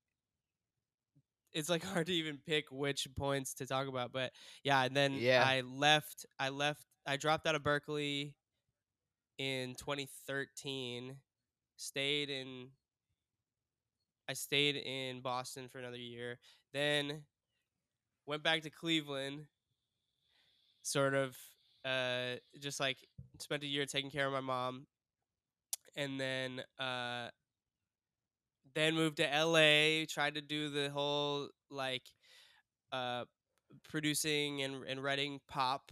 it's 1.54 1.70
like 1.70 1.84
hard 1.84 2.08
to 2.08 2.14
even 2.14 2.38
pick 2.46 2.66
which 2.72 3.08
points 3.16 3.54
to 3.54 3.66
talk 3.66 3.88
about 3.88 4.12
but 4.12 4.32
yeah 4.64 4.84
and 4.84 4.96
then 4.96 5.14
Yeah. 5.14 5.44
i 5.46 5.62
left 5.62 6.26
i 6.40 6.50
left 6.50 6.86
i 7.06 7.16
dropped 7.18 7.46
out 7.48 7.56
of 7.56 7.62
berklee 7.64 8.34
in 9.38 9.76
2013 9.76 11.16
stayed 11.78 12.30
in 12.30 12.70
I 14.30 14.34
stayed 14.34 14.78
in 14.78 15.20
Boston 15.22 15.68
for 15.68 15.80
another 15.80 15.98
year, 15.98 16.40
then 16.74 17.24
went 18.26 18.42
back 18.42 18.62
to 18.62 18.70
Cleveland, 18.70 19.48
sort 20.82 21.14
of 21.14 21.36
uh, 21.84 22.36
just 22.58 22.80
like 22.80 22.98
spent 23.40 23.64
a 23.64 23.68
year 23.68 23.86
taking 23.86 24.10
care 24.10 24.26
of 24.26 24.32
my 24.32 24.40
mom, 24.40 24.88
and 25.98 26.18
then 26.18 26.64
uh, 26.80 27.28
then 28.76 28.96
moved 28.96 29.18
to 29.18 29.24
LA. 29.24 30.06
Tried 30.10 30.36
to 30.36 30.42
do 30.42 30.70
the 30.70 30.90
whole 30.90 31.50
like 31.70 32.04
uh, 32.92 33.26
producing 33.90 34.62
and 34.62 34.84
and 34.86 35.04
writing 35.04 35.40
pop 35.50 35.92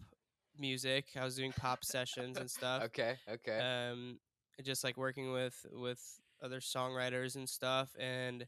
music. 0.57 1.05
I 1.19 1.23
was 1.23 1.35
doing 1.35 1.53
pop 1.53 1.83
sessions 1.83 2.37
and 2.37 2.49
stuff. 2.49 2.83
Okay, 2.83 3.15
okay. 3.29 3.59
Um, 3.91 4.19
just 4.63 4.83
like 4.83 4.97
working 4.97 5.31
with 5.31 5.65
with 5.71 5.99
other 6.43 6.59
songwriters 6.59 7.35
and 7.35 7.47
stuff 7.47 7.89
and 7.99 8.45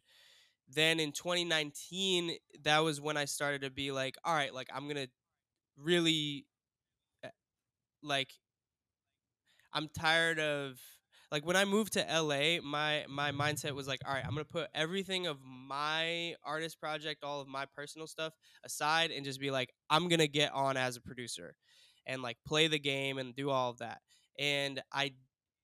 then 0.73 0.99
in 0.99 1.11
2019 1.11 2.37
that 2.63 2.79
was 2.79 2.99
when 2.99 3.17
i 3.17 3.25
started 3.25 3.61
to 3.61 3.69
be 3.69 3.91
like 3.91 4.15
all 4.23 4.33
right 4.33 4.53
like 4.53 4.67
i'm 4.73 4.87
gonna 4.87 5.07
really 5.77 6.45
uh, 7.23 7.29
like 8.01 8.31
i'm 9.73 9.87
tired 9.97 10.39
of 10.39 10.79
like 11.33 11.45
when 11.45 11.57
i 11.57 11.65
moved 11.65 11.93
to 11.93 12.05
la 12.21 12.61
my 12.63 13.03
my 13.09 13.31
mindset 13.31 13.73
was 13.73 13.87
like 13.87 13.99
all 14.07 14.13
right 14.13 14.23
i'm 14.23 14.31
gonna 14.31 14.45
put 14.45 14.67
everything 14.73 15.27
of 15.27 15.37
my 15.43 16.33
artist 16.45 16.79
project 16.79 17.23
all 17.23 17.41
of 17.41 17.47
my 17.47 17.65
personal 17.75 18.07
stuff 18.07 18.33
aside 18.63 19.11
and 19.11 19.25
just 19.25 19.41
be 19.41 19.51
like 19.51 19.73
i'm 19.89 20.07
gonna 20.07 20.27
get 20.27 20.53
on 20.53 20.77
as 20.77 20.95
a 20.95 21.01
producer 21.01 21.55
and 22.05 22.21
like 22.21 22.37
play 22.47 22.67
the 22.67 22.79
game 22.79 23.17
and 23.17 23.35
do 23.35 23.49
all 23.49 23.69
of 23.69 23.79
that 23.79 23.99
and 24.39 24.81
i 24.93 25.11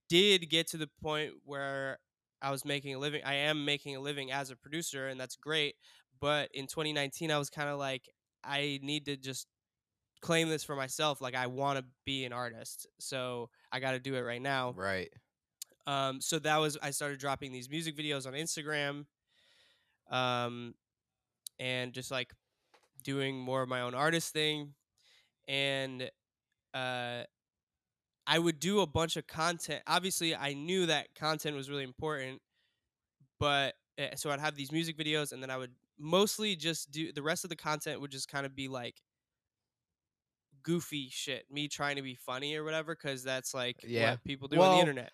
did 0.09 0.49
get 0.49 0.67
to 0.67 0.77
the 0.77 0.89
point 1.01 1.31
where 1.45 1.99
I 2.41 2.51
was 2.51 2.65
making 2.65 2.95
a 2.95 2.99
living. 2.99 3.21
I 3.23 3.35
am 3.35 3.65
making 3.65 3.95
a 3.95 3.99
living 3.99 4.31
as 4.31 4.49
a 4.49 4.55
producer, 4.55 5.07
and 5.07 5.19
that's 5.19 5.35
great. 5.35 5.75
But 6.19 6.49
in 6.53 6.67
2019, 6.67 7.31
I 7.31 7.37
was 7.37 7.49
kind 7.49 7.69
of 7.69 7.77
like, 7.77 8.09
I 8.43 8.79
need 8.81 9.05
to 9.05 9.15
just 9.15 9.47
claim 10.21 10.49
this 10.49 10.63
for 10.63 10.75
myself. 10.75 11.21
Like, 11.21 11.35
I 11.35 11.47
want 11.47 11.79
to 11.79 11.85
be 12.05 12.25
an 12.25 12.33
artist, 12.33 12.87
so 12.99 13.49
I 13.71 13.79
got 13.79 13.91
to 13.91 13.99
do 13.99 14.15
it 14.15 14.21
right 14.21 14.41
now. 14.41 14.73
Right. 14.75 15.09
Um, 15.89 16.21
so 16.21 16.37
that 16.39 16.57
was 16.57 16.77
I 16.81 16.91
started 16.91 17.19
dropping 17.19 17.51
these 17.51 17.69
music 17.69 17.97
videos 17.97 18.27
on 18.27 18.33
Instagram, 18.33 19.05
um, 20.11 20.75
and 21.59 21.93
just 21.93 22.11
like 22.11 22.33
doing 23.03 23.39
more 23.39 23.61
of 23.61 23.69
my 23.69 23.81
own 23.81 23.95
artist 23.95 24.33
thing, 24.33 24.75
and 25.47 26.09
uh, 26.73 27.23
I 28.27 28.37
would 28.39 28.59
do 28.59 28.81
a 28.81 28.87
bunch 28.87 29.17
of 29.17 29.27
content. 29.27 29.83
Obviously, 29.87 30.35
I 30.35 30.53
knew 30.53 30.85
that 30.85 31.15
content 31.15 31.55
was 31.55 31.69
really 31.69 31.83
important, 31.83 32.41
but 33.39 33.75
uh, 33.99 34.15
so 34.15 34.29
I'd 34.29 34.39
have 34.39 34.55
these 34.55 34.71
music 34.71 34.97
videos, 34.97 35.31
and 35.31 35.41
then 35.41 35.49
I 35.49 35.57
would 35.57 35.73
mostly 35.97 36.55
just 36.55 36.91
do 36.91 37.11
the 37.11 37.23
rest 37.23 37.43
of 37.43 37.49
the 37.49 37.55
content 37.55 38.01
would 38.01 38.11
just 38.11 38.27
kind 38.29 38.45
of 38.45 38.55
be 38.55 38.67
like 38.67 39.01
goofy 40.63 41.09
shit, 41.09 41.45
me 41.49 41.67
trying 41.67 41.95
to 41.95 42.01
be 42.01 42.15
funny 42.15 42.55
or 42.55 42.63
whatever, 42.63 42.95
because 42.95 43.23
that's 43.23 43.53
like 43.53 43.77
Yeah. 43.87 44.11
what 44.11 44.23
people 44.23 44.47
do 44.47 44.61
on 44.61 44.71
the 44.71 44.79
internet. 44.79 45.11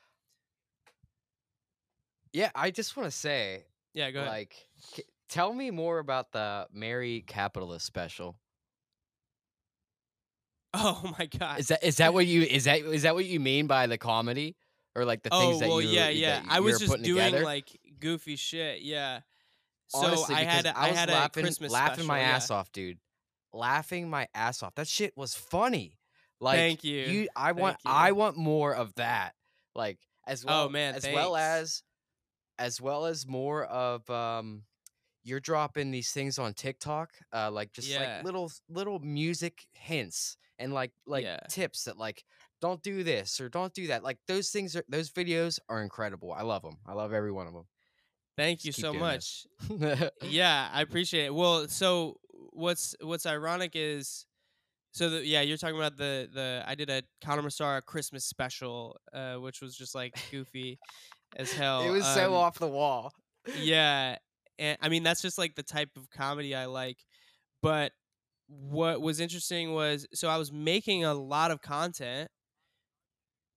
Yeah, 2.35 2.51
I 2.53 2.69
just 2.71 2.97
want 2.97 3.07
to 3.09 3.15
say, 3.17 3.63
Yeah, 3.93 4.11
go 4.11 4.19
ahead. 4.19 4.31
like, 4.31 4.55
c- 4.93 5.03
tell 5.29 5.53
me 5.53 5.71
more 5.71 5.99
about 5.99 6.31
the 6.33 6.67
Mary 6.73 7.23
Capitalist 7.25 7.85
special. 7.85 8.35
oh 10.73 11.13
my 11.19 11.25
god. 11.27 11.59
Is 11.59 11.67
that 11.69 11.83
is 11.83 11.97
that 11.97 12.13
what 12.13 12.25
you 12.27 12.41
is 12.43 12.65
that 12.65 12.79
is 12.79 13.03
that 13.03 13.15
what 13.15 13.25
you 13.25 13.39
mean 13.39 13.67
by 13.67 13.87
the 13.87 13.97
comedy 13.97 14.55
or 14.95 15.05
like 15.05 15.23
the 15.23 15.29
oh 15.31 15.39
things 15.39 15.59
that 15.61 15.69
well, 15.69 15.81
you 15.81 15.89
yeah, 15.89 16.09
yeah. 16.09 16.41
I 16.49 16.59
was 16.59 16.79
just 16.79 16.89
putting 16.91 17.05
doing 17.05 17.23
together? 17.23 17.43
like 17.43 17.69
goofy 17.99 18.35
shit. 18.35 18.81
Yeah. 18.81 19.21
So 19.87 19.99
Honestly, 19.99 20.35
I 20.35 20.43
had 20.43 20.63
because 20.63 20.75
a- 20.77 20.79
I 20.79 20.89
was 20.89 20.97
had 20.99 21.09
laughing, 21.09 21.43
a 21.43 21.45
Christmas 21.47 21.71
laughing 21.71 21.93
special, 21.95 22.07
my 22.07 22.19
yeah. 22.19 22.25
ass 22.31 22.51
off, 22.51 22.71
dude. 22.71 22.97
Laughing 23.53 24.09
my 24.09 24.27
ass 24.33 24.61
off. 24.63 24.75
That 24.75 24.87
shit 24.87 25.15
was 25.15 25.35
funny. 25.35 25.97
Like 26.41 26.57
Thank 26.57 26.83
you. 26.83 27.29
I 27.35 27.53
want 27.53 27.77
Thank 27.83 27.85
you. 27.95 28.01
I 28.01 28.11
want 28.11 28.35
more 28.35 28.73
of 28.75 28.93
that. 28.95 29.33
Like 29.75 29.99
as 30.27 30.43
Oh, 30.43 30.47
well 30.49 30.69
man, 30.69 30.95
as 30.95 31.05
well 31.05 31.35
thanks. 31.35 31.61
as 31.61 31.83
as 32.59 32.81
well 32.81 33.05
as 33.05 33.27
more 33.27 33.65
of 33.65 34.09
um 34.09 34.63
you're 35.23 35.39
dropping 35.39 35.91
these 35.91 36.11
things 36.11 36.37
on 36.39 36.53
TikTok, 36.53 37.11
uh 37.33 37.51
like 37.51 37.71
just 37.73 37.89
Yeah. 37.89 37.99
like 37.99 38.23
little 38.23 38.51
little 38.69 38.99
music 38.99 39.67
hints 39.73 40.37
and 40.59 40.73
like 40.73 40.91
like 41.05 41.23
Yeah. 41.23 41.39
tips 41.47 41.85
that 41.85 41.97
like 41.97 42.23
don't 42.61 42.81
do 42.83 43.03
this 43.03 43.39
or 43.41 43.49
don't 43.49 43.73
do 43.73 43.87
that. 43.87 44.03
Like 44.03 44.19
those 44.27 44.49
things 44.51 44.75
are 44.75 44.83
those 44.87 45.09
videos 45.11 45.59
are 45.69 45.81
incredible. 45.83 46.31
I 46.31 46.43
love 46.43 46.61
them. 46.63 46.77
I 46.85 46.93
love 46.93 47.13
every 47.13 47.31
one 47.31 47.47
of 47.47 47.53
them. 47.53 47.65
Thank 48.37 48.63
Just 48.63 48.79
you 48.79 48.81
so 48.81 48.93
much. 48.93 49.47
yeah, 50.21 50.69
I 50.71 50.81
appreciate 50.81 51.25
it. 51.25 51.33
Well, 51.33 51.67
so 51.67 52.19
what's 52.31 52.95
what's 53.01 53.25
ironic 53.25 53.71
is 53.75 54.25
so 54.91 55.09
the, 55.09 55.25
yeah, 55.25 55.41
you're 55.41 55.57
talking 55.57 55.77
about 55.77 55.97
the 55.97 56.29
the 56.33 56.63
I 56.65 56.75
did 56.75 56.89
a 56.89 57.03
Connor 57.23 57.43
Musarra 57.43 57.83
Christmas 57.83 58.25
special, 58.25 58.99
uh, 59.13 59.35
which 59.35 59.61
was 59.61 59.75
just 59.77 59.95
like 59.95 60.15
goofy 60.29 60.79
as 61.35 61.51
hell. 61.53 61.81
it 61.81 61.91
was 61.91 62.05
so 62.05 62.27
Um, 62.27 62.33
off 62.33 62.59
the 62.59 62.67
wall. 62.67 63.13
Yeah, 63.59 64.17
and 64.57 64.77
I 64.81 64.89
mean 64.89 65.03
that's 65.03 65.21
just 65.21 65.37
like 65.37 65.55
the 65.55 65.63
type 65.63 65.89
of 65.97 66.09
comedy 66.09 66.55
I 66.55 66.65
like. 66.65 66.97
But 67.61 67.91
what 68.47 69.01
was 69.01 69.19
interesting 69.19 69.73
was 69.73 70.07
so 70.13 70.27
I 70.27 70.37
was 70.37 70.51
making 70.51 71.03
a 71.03 71.13
lot 71.13 71.51
of 71.51 71.61
content, 71.61 72.29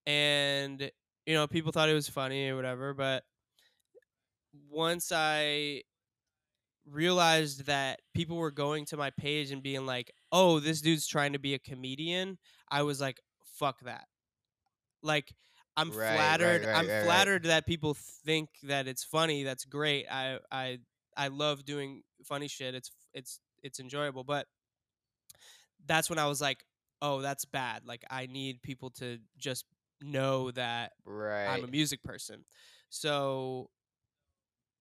and 0.05 0.91
you 1.25 1.33
know 1.33 1.47
people 1.47 1.71
thought 1.71 1.89
it 1.89 1.93
was 1.93 2.09
funny 2.09 2.49
or 2.49 2.55
whatever. 2.55 2.93
But 2.93 3.23
once 4.69 5.11
I 5.13 5.83
realized 6.85 7.65
that 7.67 7.99
people 8.15 8.37
were 8.37 8.51
going 8.51 8.85
to 8.85 8.97
my 8.97 9.11
page 9.11 9.51
and 9.51 9.61
being 9.61 9.85
like, 9.85 10.11
"Oh, 10.31 10.59
this 10.59 10.81
dude's 10.81 11.07
trying 11.07 11.33
to 11.33 11.39
be 11.39 11.53
a 11.53 11.59
comedian," 11.59 12.37
I 12.71 12.83
was 12.83 12.99
like, 13.01 13.19
"Fuck 13.43 13.81
that!" 13.81 14.05
Like. 15.03 15.33
I'm 15.79 15.89
Right, 15.91 16.15
flattered. 16.15 16.65
right, 16.65 16.75
I'm 16.75 16.87
right, 16.87 16.93
right. 16.97 17.05
flattered 17.05 17.43
that 17.43 17.65
people 17.65 17.95
think 18.25 18.49
that 18.63 18.87
it's 18.87 19.03
funny. 19.03 19.43
That's 19.43 19.65
great. 19.65 20.05
I 20.11 20.39
I 20.51 20.79
I 21.17 21.27
love 21.29 21.65
doing 21.65 22.03
funny 22.23 22.47
shit. 22.47 22.75
It's 22.75 22.91
it's 23.13 23.39
it's 23.63 23.79
enjoyable. 23.79 24.23
But 24.23 24.47
that's 25.85 26.09
when 26.09 26.19
I 26.19 26.27
was 26.27 26.41
like, 26.41 26.63
oh, 27.01 27.21
that's 27.21 27.45
bad. 27.45 27.85
Like 27.85 28.03
I 28.09 28.25
need 28.27 28.61
people 28.61 28.89
to 28.91 29.17
just 29.37 29.65
know 30.01 30.51
that. 30.51 30.91
I'm 31.49 31.63
a 31.63 31.67
music 31.67 32.03
person. 32.03 32.45
So 32.89 33.69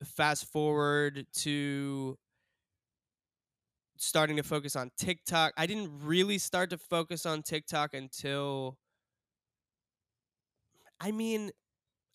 fast 0.05 0.47
forward 0.47 1.27
to 1.35 2.17
starting 3.97 4.37
to 4.37 4.43
focus 4.43 4.77
on 4.77 4.91
TikTok. 4.97 5.53
I 5.57 5.67
didn't 5.67 5.91
really 6.05 6.39
start 6.39 6.71
to 6.71 6.79
focus 6.79 7.27
on 7.27 7.43
TikTok 7.43 7.95
until 7.95 8.79
I 11.01 11.13
mean, 11.13 11.51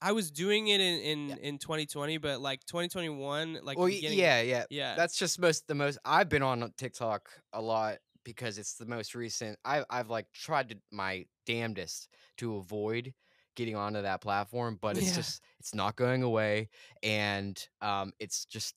I 0.02 0.12
was 0.14 0.32
doing 0.32 0.68
it 0.70 0.82
in 0.82 1.02
in, 1.02 1.30
Yeah. 1.30 1.36
in 1.38 1.60
2020, 1.60 2.18
but 2.18 2.42
like 2.42 2.66
2021, 2.66 3.60
like 3.64 3.80
well, 3.80 3.90
yeah, 3.90 4.42
yeah. 4.42 4.66
yeah, 4.70 4.96
That's 4.96 5.18
just 5.18 5.40
most 5.40 5.68
the 5.68 5.76
most 5.76 5.98
I've 6.06 6.30
been 6.30 6.44
on 6.44 6.72
TikTok 6.78 7.30
a 7.54 7.62
lot 7.62 7.98
because 8.24 8.58
it's 8.58 8.76
the 8.76 8.86
most 8.86 9.16
recent. 9.16 9.58
I 9.66 9.84
I've 9.90 10.10
like 10.10 10.32
tried 10.34 10.70
to 10.70 10.80
my 10.92 11.26
damnedest 11.46 12.10
to 12.38 12.58
avoid 12.58 13.14
getting 13.56 13.76
onto 13.76 14.02
that 14.02 14.22
platform, 14.22 14.78
but 14.82 14.98
it's 14.98 15.12
Yeah. 15.12 15.14
just 15.14 15.44
it's 15.60 15.74
not 15.74 15.96
going 15.96 16.24
away 16.24 16.70
and 17.02 17.68
um 17.82 18.14
it's 18.20 18.46
just 18.46 18.76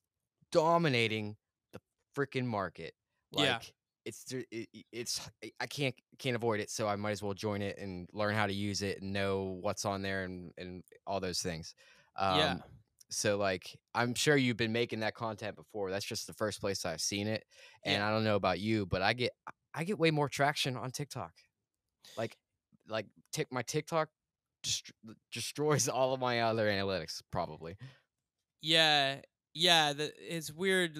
dominating 0.51 1.37
the 1.73 1.79
freaking 2.15 2.45
market. 2.45 2.93
Like 3.31 3.61
Yeah. 3.61 3.76
It's 4.07 4.31
it, 4.31 4.45
it- 4.73 4.85
it's 4.91 5.21
I- 5.43 5.51
I 5.59 5.67
can't 5.67 5.95
can't 6.17 6.35
avoid 6.35 6.59
it, 6.59 6.69
so 6.71 6.87
I 6.87 6.95
might 6.95 7.11
as 7.11 7.21
well 7.21 7.33
join 7.33 7.61
it 7.61 7.77
and 7.77 8.07
learn 8.13 8.33
how 8.35 8.47
to 8.47 8.53
use 8.53 8.81
it 8.81 9.01
and 9.01 9.13
know 9.13 9.57
what's 9.61 9.85
on 9.85 10.01
there 10.01 10.23
and 10.23 10.51
and 10.57 10.83
all 11.05 11.19
those 11.19 11.41
things. 11.41 11.75
Um, 12.17 12.39
yeah, 12.39 12.57
so 13.09 13.37
like 13.37 13.77
I'm 13.93 14.13
sure 14.15 14.35
you've 14.35 14.57
been 14.57 14.71
making 14.73 15.01
that 15.01 15.13
content 15.13 15.55
before. 15.55 15.91
That's 15.91 16.05
just 16.05 16.25
the 16.27 16.33
first 16.33 16.59
place 16.61 16.85
I've 16.85 17.01
seen 17.01 17.27
it. 17.27 17.43
And 17.83 17.95
Yeah. 17.95 18.07
I 18.07 18.11
don't 18.11 18.23
know 18.23 18.35
about 18.35 18.59
you, 18.59 18.85
but 18.85 19.01
I 19.01 19.13
get 19.13 19.31
I 19.73 19.83
get 19.83 19.99
way 19.99 20.09
more 20.11 20.29
traction 20.29 20.75
on 20.77 20.91
TikTok. 20.91 21.33
Like 22.17 22.37
like 22.87 23.05
tick 23.33 23.47
my 23.51 23.61
TikTok 23.61 24.09
dest- 24.63 24.91
destroys 25.31 25.87
all 25.89 26.13
of 26.13 26.19
my 26.19 26.41
other 26.41 26.67
analytics 26.69 27.21
probably. 27.31 27.75
yeah, 28.61 29.17
yeah. 29.53 29.93
The, 29.93 30.11
it's 30.19 30.51
weird. 30.51 30.97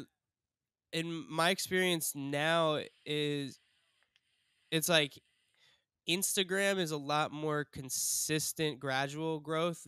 In 0.93 1.25
my 1.29 1.49
experience 1.49 2.13
now, 2.15 2.81
is 3.05 3.59
it's 4.71 4.89
like 4.89 5.13
Instagram 6.09 6.77
is 6.79 6.91
a 6.91 6.97
lot 6.97 7.31
more 7.31 7.65
consistent, 7.65 8.79
gradual 8.79 9.39
growth, 9.39 9.85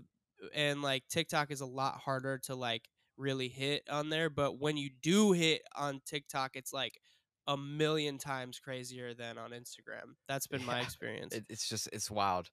and 0.53 0.81
like 0.81 1.03
TikTok 1.09 1.51
is 1.51 1.61
a 1.61 1.65
lot 1.65 1.95
harder 1.97 2.37
to 2.39 2.55
like 2.55 2.89
really 3.17 3.47
hit 3.47 3.83
on 3.89 4.09
there. 4.09 4.29
But 4.29 4.59
when 4.59 4.77
you 4.77 4.89
do 5.01 5.31
hit 5.31 5.61
on 5.75 6.01
TikTok, 6.05 6.55
it's 6.55 6.73
like 6.73 6.99
a 7.47 7.57
million 7.57 8.17
times 8.17 8.59
crazier 8.59 9.13
than 9.13 9.37
on 9.37 9.51
Instagram. 9.51 10.15
That's 10.27 10.47
been 10.47 10.65
my 10.65 10.81
experience. 10.81 11.33
It, 11.33 11.45
it's 11.49 11.67
just 11.67 11.89
it's 11.91 12.11
wild. 12.11 12.49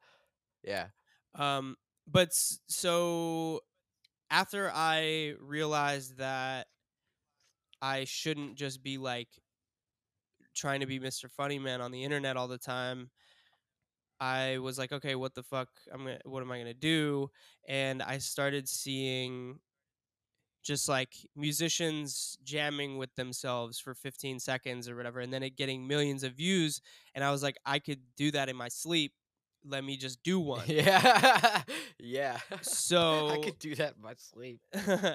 Yeah. 0.63 0.87
Um, 1.35 1.77
but 2.07 2.33
so 2.33 3.61
after 4.31 4.71
I 4.75 5.35
realized 5.41 6.19
that 6.19 6.67
I 7.87 8.03
shouldn't 8.03 8.57
just 8.57 8.83
be 8.83 8.99
like 8.99 9.29
trying 10.57 10.81
to 10.81 10.87
be 10.87 10.99
Mr. 10.99 11.31
Funny 11.31 11.61
Man 11.61 11.81
on 11.81 11.93
the 11.93 12.03
internet 12.03 12.37
all 12.37 12.49
the 12.49 12.59
time, 12.59 13.11
I 14.19 14.59
was 14.59 14.77
like, 14.77 14.91
okay, 14.91 15.15
what 15.15 15.35
the 15.35 15.45
fuck? 15.45 15.69
I'm 15.93 16.01
gonna, 16.01 16.19
what 16.25 16.43
am 16.43 16.51
I 16.51 16.59
gonna 16.59 16.75
do? 16.75 17.31
And 17.69 18.03
I 18.03 18.19
started 18.19 18.69
seeing 18.69 19.61
just 20.65 20.89
like 20.89 21.15
musicians 21.37 22.39
jamming 22.43 22.99
with 22.99 23.15
themselves 23.15 23.79
for 23.79 23.95
15 23.95 24.41
seconds 24.41 24.89
or 24.89 24.97
whatever, 24.97 25.21
and 25.21 25.33
then 25.33 25.45
it 25.45 25.57
getting 25.57 25.87
millions 25.87 26.25
of 26.25 26.33
views. 26.33 26.81
And 27.15 27.23
I 27.23 27.31
was 27.31 27.41
like, 27.41 27.57
I 27.65 27.79
could 27.79 28.01
do 28.17 28.33
that 28.33 28.49
in 28.49 28.57
my 28.57 28.69
sleep. 28.69 29.13
Let 29.65 29.85
me 29.85 29.97
just 29.97 30.25
do 30.25 30.41
one. 30.57 30.65
Yeah, 30.67 31.63
yeah. 32.01 32.39
So 32.63 33.29
I 33.29 33.39
could 33.45 33.61
do 33.61 33.77
that 33.77 33.95
in 33.95 34.03
my 34.03 34.15
sleep. 34.17 34.59
uh, 34.75 35.15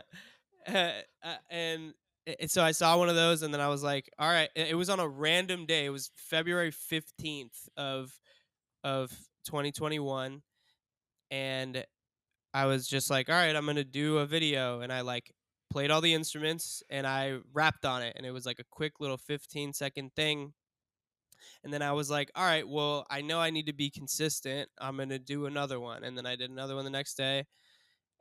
uh, 0.73 1.35
and 1.49 1.93
and 2.27 2.49
so 2.49 2.63
I 2.63 2.71
saw 2.71 2.97
one 2.97 3.09
of 3.09 3.15
those, 3.15 3.41
and 3.41 3.53
then 3.53 3.61
I 3.61 3.67
was 3.67 3.83
like, 3.83 4.09
"All 4.19 4.29
right." 4.29 4.49
It 4.55 4.75
was 4.77 4.89
on 4.89 4.99
a 4.99 5.07
random 5.07 5.65
day. 5.65 5.85
It 5.85 5.89
was 5.89 6.11
February 6.15 6.71
fifteenth 6.71 7.67
of 7.77 8.19
of 8.83 9.11
2021, 9.45 10.43
and 11.31 11.85
I 12.53 12.65
was 12.67 12.87
just 12.87 13.09
like, 13.11 13.29
"All 13.29 13.35
right, 13.35 13.55
I'm 13.55 13.65
gonna 13.67 13.83
do 13.85 14.19
a 14.19 14.25
video," 14.27 14.81
and 14.81 14.93
I 14.93 15.01
like 15.01 15.33
played 15.71 15.91
all 15.91 16.01
the 16.01 16.13
instruments 16.15 16.83
and 16.89 17.07
I 17.07 17.39
rapped 17.53 17.85
on 17.85 18.01
it, 18.03 18.15
and 18.17 18.25
it 18.25 18.31
was 18.31 18.45
like 18.45 18.59
a 18.59 18.65
quick 18.71 18.99
little 19.01 19.17
15 19.17 19.73
second 19.73 20.15
thing. 20.15 20.53
And 21.63 21.73
then 21.73 21.81
I 21.81 21.91
was 21.91 22.09
like, 22.09 22.31
"All 22.35 22.43
right, 22.43 22.67
well, 22.67 23.05
I 23.09 23.21
know 23.21 23.39
I 23.39 23.49
need 23.49 23.67
to 23.67 23.73
be 23.73 23.89
consistent. 23.89 24.69
I'm 24.79 24.97
gonna 24.97 25.19
do 25.19 25.45
another 25.45 25.79
one," 25.79 26.03
and 26.03 26.17
then 26.17 26.25
I 26.25 26.35
did 26.35 26.49
another 26.49 26.75
one 26.75 26.83
the 26.85 26.89
next 26.91 27.15
day 27.15 27.45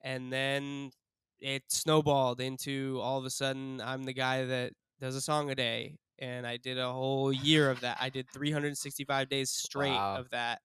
and 0.02 0.32
then 0.32 0.92
it 1.40 1.62
snowballed 1.68 2.40
into 2.40 2.98
all 3.02 3.18
of 3.18 3.24
a 3.24 3.30
sudden 3.30 3.80
I'm 3.80 4.04
the 4.04 4.12
guy 4.12 4.44
that 4.44 4.72
does 5.00 5.16
a 5.16 5.20
song 5.20 5.50
a 5.50 5.54
day 5.54 5.96
and 6.18 6.46
I 6.46 6.58
did 6.58 6.78
a 6.78 6.90
whole 6.92 7.32
year 7.32 7.70
of 7.70 7.80
that. 7.80 7.96
I 8.00 8.10
did 8.10 8.26
365 8.32 9.28
days 9.28 9.50
straight 9.50 9.90
Wow. 9.92 10.16
of 10.18 10.30
that. 10.30 10.60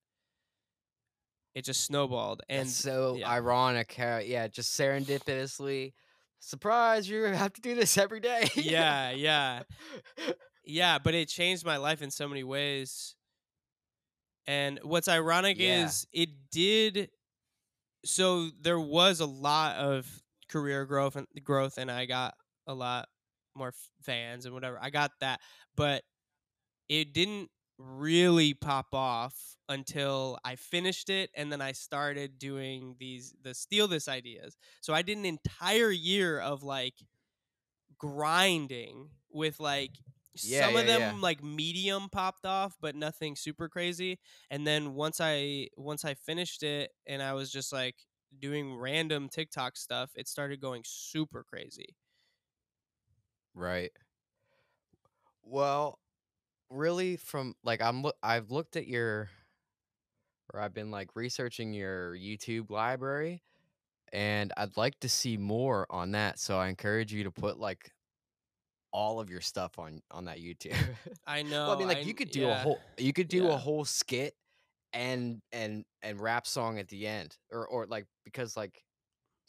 It 1.53 1.63
just 1.63 1.85
snowballed 1.85 2.41
and 2.49 2.67
That's 2.67 2.75
so 2.75 3.15
yeah. 3.17 3.29
ironic. 3.29 3.93
How, 3.93 4.17
yeah, 4.17 4.47
just 4.47 4.77
serendipitously. 4.77 5.93
Surprise! 6.39 7.09
You 7.09 7.23
have 7.23 7.53
to 7.53 7.61
do 7.61 7.73
this 7.75 7.97
every 7.97 8.19
day. 8.19 8.49
yeah, 8.55 9.11
yeah. 9.11 9.63
Yeah, 10.67 10.97
but 10.97 11.13
it 11.13 11.27
changed 11.29 11.63
my 11.63 11.77
life 11.77 12.01
in 12.01 12.09
so 12.09 12.27
many 12.27 12.43
ways. 12.43 13.13
And 14.47 14.79
what's 14.83 15.07
ironic 15.07 15.57
Yeah. 15.59 15.85
is 15.85 16.07
it 16.11 16.29
did 16.51 17.09
so 18.03 18.49
there 18.61 18.79
was 18.79 19.19
a 19.19 19.25
lot 19.25 19.75
of 19.77 20.07
career 20.49 20.85
growth 20.85 21.15
and 21.15 21.27
growth 21.43 21.77
and 21.77 21.91
I 21.91 22.05
got 22.05 22.35
a 22.67 22.73
lot 22.73 23.09
more 23.55 23.73
fans 24.01 24.45
and 24.45 24.53
whatever. 24.53 24.79
I 24.81 24.89
got 24.89 25.11
that, 25.21 25.41
but 25.75 26.03
it 26.89 27.13
didn't 27.13 27.49
really 27.77 28.53
pop 28.53 28.87
off 28.93 29.57
until 29.69 30.39
I 30.45 30.55
finished 30.55 31.09
it 31.09 31.29
and 31.35 31.51
then 31.51 31.61
I 31.61 31.73
started 31.73 32.39
doing 32.39 32.95
these 32.99 33.35
the 33.41 33.53
steal 33.53 33.87
this 33.87 34.07
ideas. 34.07 34.57
So 34.81 34.93
I 34.93 35.01
did 35.01 35.17
an 35.17 35.25
entire 35.25 35.91
year 35.91 36.39
of 36.39 36.63
like 36.63 36.95
grinding 37.97 39.09
with 39.29 39.59
like 39.59 39.91
Yeah, 40.41 40.69
some 40.69 40.75
of 40.75 40.85
them 40.85 40.99
yeah. 40.99 41.21
like 41.21 41.41
medium 41.43 42.09
popped 42.09 42.45
off 42.45 42.75
but 42.81 42.95
nothing 42.95 43.35
super 43.37 43.69
crazy 43.69 44.19
and 44.49 44.67
then 44.67 44.93
once 44.93 45.19
i 45.21 45.67
once 45.77 46.03
i 46.03 46.13
finished 46.13 46.61
it 46.61 46.91
and 47.07 47.23
i 47.23 47.31
was 47.33 47.49
just 47.51 47.71
like 47.71 47.95
doing 48.39 48.75
random 48.75 49.29
tiktok 49.29 49.77
stuff 49.77 50.11
it 50.15 50.27
started 50.27 50.59
going 50.59 50.81
super 50.85 51.43
crazy 51.43 51.95
Right. 53.55 53.91
Well, 55.43 55.97
really, 56.69 57.15
from 57.15 57.55
like 57.63 57.81
I'm 57.81 58.01
look, 58.01 58.15
I've 58.21 58.51
looked 58.51 58.75
at 58.75 58.85
your, 58.85 59.29
or 60.53 60.59
I've 60.59 60.73
been 60.73 60.91
like 60.91 61.15
researching 61.15 61.73
your 61.73 62.15
YouTube 62.15 62.69
library, 62.69 63.43
and 64.11 64.51
I'd 64.57 64.75
like 64.75 64.99
to 64.99 65.09
see 65.09 65.37
more 65.37 65.87
on 65.89 66.11
that. 66.11 66.37
So 66.37 66.57
I 66.59 66.67
encourage 66.67 67.13
you 67.13 67.23
to 67.23 67.31
put 67.31 67.57
like 67.57 67.93
all 68.91 69.21
of 69.21 69.29
your 69.29 69.41
stuff 69.41 69.79
on 69.79 70.01
on 70.11 70.25
that 70.25 70.39
YouTube. 70.39 70.75
i 71.27 71.41
know 71.41 71.67
well, 71.67 71.75
I 71.77 71.79
mean, 71.79 71.87
like 71.87 71.99
I 71.99 72.01
you 72.01 72.13
could 72.13 72.31
do 72.31 72.49
a 72.49 72.55
whole, 72.55 72.79
you 72.97 73.13
could 73.13 73.29
do 73.29 73.47
a 73.47 73.57
whole 73.57 73.85
skit 73.85 74.35
and 74.95 75.41
and 75.51 75.83
and 76.01 76.19
rap 76.19 76.47
song 76.47 76.79
at 76.79 76.87
the 76.87 77.05
end, 77.05 77.37
or 77.51 77.67
or 77.67 77.85
like 77.85 78.05
because 78.23 78.57
like 78.57 78.81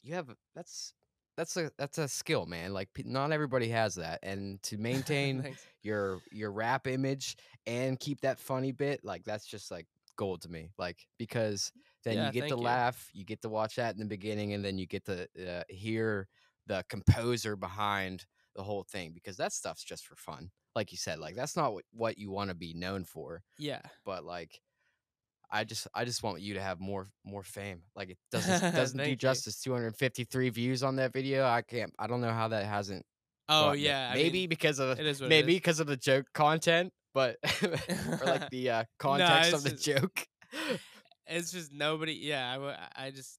you 0.03 0.15
have 0.15 0.29
that's 0.55 0.93
that's 1.37 1.57
a 1.57 1.71
that's 1.79 1.99
a 1.99 2.09
skill, 2.09 2.45
man. 2.47 2.75
Like 2.75 2.89
not 3.05 3.33
everybody 3.33 3.69
has 3.69 3.95
that, 3.95 4.19
and 4.23 4.63
to 4.65 4.77
maintain 4.79 5.57
your 5.83 6.19
your 6.33 6.51
rap 6.51 6.87
image 6.87 7.37
and 7.67 7.99
keep 7.99 8.21
that 8.23 8.39
funny 8.39 8.73
bit, 8.73 9.05
like 9.05 9.25
that's 9.25 9.47
just 9.47 9.71
like 9.71 9.87
gold 10.17 10.43
to 10.43 10.49
me. 10.49 10.73
Like 10.77 11.07
because 11.19 11.73
then 12.05 12.15
yeah 12.15 12.27
you 12.27 12.33
get 12.33 12.49
to 12.49 12.57
you 12.57 12.57
laugh, 12.57 13.09
you 13.15 13.25
get 13.25 13.41
to 13.43 13.49
watch 13.49 13.77
that 13.77 13.95
in 13.95 14.01
the 14.01 14.07
beginning, 14.07 14.53
and 14.53 14.65
then 14.65 14.79
you 14.79 14.87
get 14.87 15.05
to 15.07 15.29
uh, 15.49 15.63
hear 15.69 16.27
the 16.67 16.85
composer 16.89 17.55
behind 17.55 18.27
the 18.57 18.63
whole 18.63 18.83
thing 18.83 19.13
because 19.13 19.37
that 19.37 19.53
stuff's 19.53 19.85
just 19.85 20.07
for 20.07 20.17
fun. 20.17 20.51
Like 20.75 20.91
you 20.91 20.99
said, 20.99 21.21
like 21.21 21.37
that's 21.37 21.57
not 21.57 21.73
what, 21.73 21.85
what 21.93 22.19
you 22.19 22.31
want 22.31 22.51
to 22.51 22.57
be 22.57 22.75
known 22.75 23.05
for, 23.05 23.43
yeah 23.59 23.81
but 24.05 24.25
like 24.25 24.61
I 25.57 25.64
just 25.64 25.88
I 25.95 26.05
just 26.05 26.23
want 26.23 26.40
you 26.40 26.55
to 26.55 26.62
have 26.62 26.81
more 26.81 27.09
more 27.25 27.42
fame. 27.42 27.83
Like 27.95 28.11
it 28.11 28.19
doesn't 28.31 28.75
doesn't 28.75 29.03
do 29.03 29.16
justice. 29.16 29.61
253 29.61 30.51
views 30.51 30.83
on 30.83 30.97
that 30.97 31.12
video. 31.12 31.47
I 31.47 31.62
can't. 31.62 31.92
I 31.99 32.07
don't 32.07 32.21
know 32.21 32.33
how 32.33 32.49
that 32.49 32.66
hasn't 32.66 33.05
oh 33.49 33.73
yeah 33.73 34.11
i 34.12 34.14
Maybe 34.14 34.40
mean 34.40 34.49
because 34.49 34.81
of 34.81 34.99
it 34.99 35.07
is 35.07 35.21
what 35.21 35.31
maybe 35.31 35.55
because 35.55 35.79
of 35.79 35.87
the 35.87 35.97
joke 35.97 36.27
content, 36.35 36.92
but 37.14 37.37
or 37.62 38.27
like 38.27 38.51
the 38.51 38.71
uh, 38.71 38.79
no 38.81 38.85
context 38.99 39.53
of 39.53 39.55
it's 39.55 39.62
the 39.64 39.71
just 39.71 39.85
joke. 39.85 40.27
it's 41.29 41.53
just 41.53 41.73
nobody 41.73 42.14
yeah 42.14 42.57
I 42.97 43.07
I 43.07 43.11
just 43.11 43.38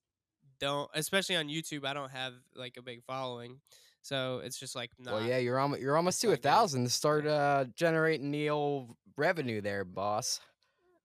don't 0.59 0.89
especially 0.95 1.35
on 1.35 1.47
youtube 1.47 1.85
i 1.85 1.93
don't 1.93 2.09
have 2.09 2.33
like 2.55 2.77
a 2.77 2.81
big 2.81 3.03
following 3.03 3.59
so 4.07 4.41
it's 4.41 4.57
just 4.57 4.73
like 4.73 4.91
well, 5.05 5.21
yeah, 5.21 5.37
you're 5.37 5.59
almost 5.59 5.81
you're 5.81 5.97
almost 5.97 6.21
to 6.21 6.31
a 6.31 6.37
thousand 6.37 6.85
to 6.85 6.89
start 6.89 7.27
uh, 7.27 7.65
generating 7.75 8.31
the 8.31 8.49
old 8.49 8.95
revenue 9.17 9.59
there, 9.59 9.83
boss. 9.83 10.39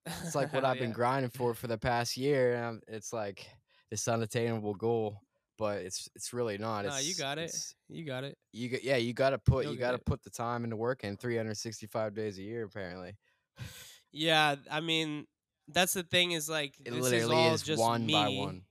It's 0.06 0.34
like 0.34 0.52
what 0.52 0.64
I've 0.64 0.78
been 0.78 0.92
grinding 0.92 1.30
for 1.30 1.54
for 1.54 1.66
the 1.66 1.78
past 1.78 2.16
year. 2.16 2.54
And 2.54 2.64
I'm, 2.64 2.80
it's 2.88 3.12
like 3.12 3.46
this 3.90 4.06
unattainable 4.08 4.74
goal, 4.74 5.20
but 5.58 5.78
it's 5.82 6.08
it's 6.14 6.32
really 6.32 6.58
not. 6.58 6.84
no 6.84 6.96
you 6.98 7.14
got 7.14 7.38
it 7.38 7.54
you 7.88 8.04
got 8.04 8.24
it 8.24 8.36
You 8.52 8.68
got 8.68 8.82
yeah, 8.84 8.96
you 8.96 9.12
got 9.12 9.30
to 9.30 9.38
put 9.38 9.64
you'll 9.64 9.74
you 9.74 9.78
got 9.78 9.92
to 9.92 9.98
put 9.98 10.22
the 10.22 10.30
time 10.30 10.64
into 10.64 10.76
work 10.76 11.04
in 11.04 11.16
365 11.16 12.14
days 12.14 12.38
a 12.38 12.42
year 12.42 12.64
apparently. 12.64 13.16
yeah 14.12 14.56
i 14.70 14.80
mean 14.80 15.26
that's 15.68 15.92
the 15.94 16.02
thing 16.02 16.32
is 16.32 16.48
like 16.48 16.74
It 16.84 16.90
this 16.90 17.06
is 17.06 17.10
literally 17.12 17.36
all 17.36 17.54
is 17.54 17.62
just 17.62 17.80
one 17.80 18.06
by 18.06 18.26
me 18.26 18.38
one. 18.40 18.62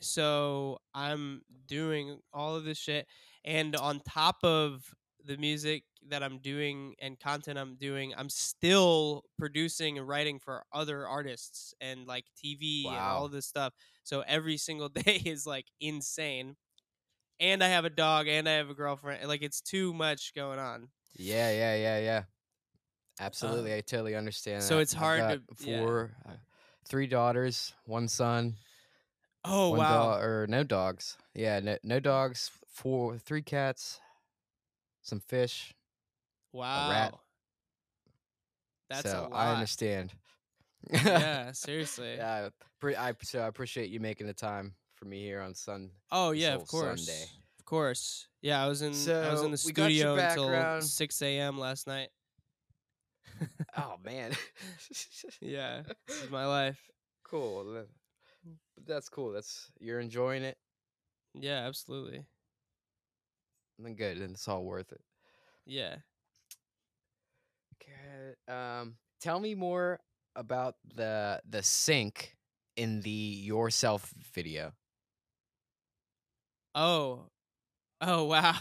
so 0.00 0.78
i'm 0.94 1.42
doing 1.66 2.18
all 2.32 2.54
of 2.56 2.64
this 2.64 2.78
shit 2.78 3.06
and 3.44 3.74
on 3.76 4.00
top 4.00 4.36
of 4.44 4.82
the 5.24 5.36
music 5.36 5.84
that 6.08 6.22
i'm 6.22 6.38
doing 6.38 6.94
and 7.00 7.18
content 7.18 7.58
i'm 7.58 7.76
doing 7.76 8.12
i'm 8.16 8.28
still 8.28 9.24
producing 9.38 9.98
and 9.98 10.08
writing 10.08 10.38
for 10.38 10.64
other 10.72 11.06
artists 11.06 11.74
and 11.80 12.06
like 12.06 12.24
tv 12.42 12.86
and 12.86 12.96
all 12.96 13.24
of 13.24 13.32
this 13.32 13.46
stuff 13.46 13.72
so 14.04 14.22
every 14.26 14.56
single 14.56 14.88
day 14.88 15.22
is 15.24 15.46
like 15.46 15.66
insane 15.80 16.56
and 17.40 17.62
i 17.62 17.68
have 17.68 17.84
a 17.84 17.90
dog 17.90 18.26
and 18.28 18.48
i 18.48 18.52
have 18.52 18.70
a 18.70 18.74
girlfriend 18.74 19.26
like 19.28 19.42
it's 19.42 19.60
too 19.60 19.92
much 19.92 20.34
going 20.34 20.58
on 20.58 20.88
Yeah, 21.16 21.50
yeah, 21.50 21.76
yeah, 21.76 21.98
yeah. 21.98 22.18
um, 22.18 22.24
Absolutely. 23.26 23.74
I 23.74 23.80
totally 23.80 24.14
understand 24.14 24.62
so 24.62 24.76
that. 24.76 24.82
it's 24.82 24.92
hard 24.92 25.20
to 25.28 25.66
yeah 25.66 25.86
uh, 26.28 26.32
three 26.86 27.06
daughters, 27.06 27.74
one 27.86 28.08
son, 28.08 28.54
oh 29.44 29.70
one 29.70 29.78
wow 29.78 30.10
dog 30.10 30.22
or 30.22 30.46
no 30.48 30.64
dogs. 30.64 31.16
Yeah, 31.34 31.60
no, 31.60 31.78
no 31.82 32.00
dogs, 32.00 32.50
four 32.68 33.18
three 33.18 33.42
cats, 33.42 34.00
some 35.02 35.20
fish, 35.20 35.74
a 36.54 36.56
rat. 36.90 37.12
wow 37.12 37.20
that's 38.88 39.06
a 39.06 39.10
So 39.10 39.28
I 39.32 39.52
understand. 39.52 40.12
yeah 40.92 41.52
seriously 41.52 42.16
yeah, 42.16 42.48
pre- 42.80 42.96
I 42.96 43.14
so 43.22 43.38
I 43.40 43.46
appreciate 43.46 43.90
you 43.90 44.00
making 44.00 44.26
the 44.26 44.34
time 44.34 44.74
for 44.96 45.04
me 45.04 45.22
here 45.22 45.40
on 45.40 45.54
Sun 45.54 45.90
Oh 46.10 46.32
yeah, 46.32 46.54
of 46.54 46.66
course, 46.66 47.06
Sunday. 47.06 47.24
of 47.58 47.64
course. 47.64 48.28
Yeah, 48.42 48.62
I 48.62 48.68
was 48.68 48.82
in 48.82 48.92
I 48.92 49.30
was 49.30 49.42
in 49.42 49.50
the 49.52 49.62
we 49.64 49.72
got 49.72 49.92
your 49.92 50.16
studio 50.16 50.48
until 50.48 50.82
six 50.82 51.22
a.m. 51.22 51.58
last 51.58 51.86
night. 51.86 52.08
Oh 53.76 53.94
man. 54.04 54.32
yeah, 55.40 55.82
this 56.06 56.22
is 56.22 56.30
my 56.30 56.46
life. 56.46 56.78
cool. 57.24 57.84
that's 58.86 59.08
cool. 59.08 59.32
That's 59.32 59.70
you're 59.80 60.00
enjoying 60.00 60.42
it. 60.42 60.58
Yeah, 61.34 61.66
absolutely. 61.66 62.24
Then 63.78 63.94
good. 63.94 64.18
Then 64.20 64.32
it's 64.32 64.48
all 64.48 64.64
worth 64.64 64.92
it. 64.92 65.00
Yeah. 65.66 65.96
Okay. 67.74 68.34
Um, 68.48 68.96
tell 69.20 69.40
me 69.40 69.54
more 69.54 70.00
about 70.36 70.76
the 70.94 71.40
the 71.48 71.62
sync 71.62 72.36
in 72.76 73.00
the 73.00 73.10
yourself 73.10 74.12
video. 74.34 74.72
Oh. 76.74 77.30
Oh 78.00 78.24
wow. 78.24 78.56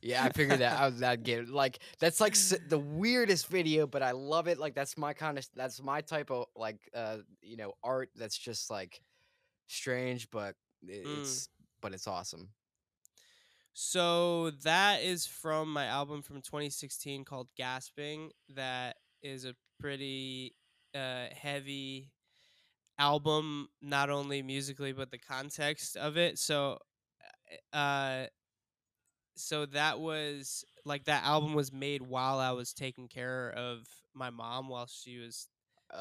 Yeah, 0.00 0.24
I 0.24 0.30
figured 0.30 0.60
that 0.60 0.78
I 0.78 0.86
was 0.86 1.00
that 1.00 1.24
get 1.24 1.48
like 1.48 1.80
that's 1.98 2.20
like 2.20 2.32
s- 2.32 2.54
the 2.68 2.78
weirdest 2.78 3.48
video, 3.48 3.86
but 3.86 4.02
I 4.02 4.12
love 4.12 4.46
it. 4.46 4.58
Like 4.58 4.74
that's 4.74 4.96
my 4.96 5.12
kind 5.12 5.38
of 5.38 5.46
that's 5.56 5.82
my 5.82 6.00
type 6.02 6.30
of 6.30 6.46
like 6.54 6.78
uh 6.94 7.18
you 7.42 7.56
know 7.56 7.72
art 7.82 8.10
that's 8.14 8.38
just 8.38 8.70
like 8.70 9.00
strange, 9.68 10.30
but 10.30 10.54
Mm. 11.04 11.42
it's 11.42 11.48
but 11.80 11.94
it's 11.94 12.06
awesome. 12.06 12.50
So 13.80 14.50
that 14.64 15.02
is 15.04 15.24
from 15.24 15.72
my 15.72 15.84
album 15.86 16.20
from 16.20 16.42
2016 16.42 17.24
called 17.24 17.46
Gasping. 17.56 18.32
That 18.56 18.96
is 19.22 19.44
a 19.44 19.54
pretty 19.78 20.56
uh, 20.96 21.26
heavy 21.30 22.10
album, 22.98 23.68
not 23.80 24.10
only 24.10 24.42
musically 24.42 24.90
but 24.90 25.12
the 25.12 25.18
context 25.18 25.96
of 25.96 26.16
it. 26.16 26.40
So, 26.40 26.78
uh, 27.72 28.24
so 29.36 29.64
that 29.66 30.00
was 30.00 30.64
like 30.84 31.04
that 31.04 31.22
album 31.22 31.54
was 31.54 31.72
made 31.72 32.02
while 32.02 32.40
I 32.40 32.50
was 32.50 32.72
taking 32.72 33.06
care 33.06 33.52
of 33.56 33.86
my 34.12 34.30
mom 34.30 34.68
while 34.68 34.88
she 34.88 35.18
was 35.18 35.46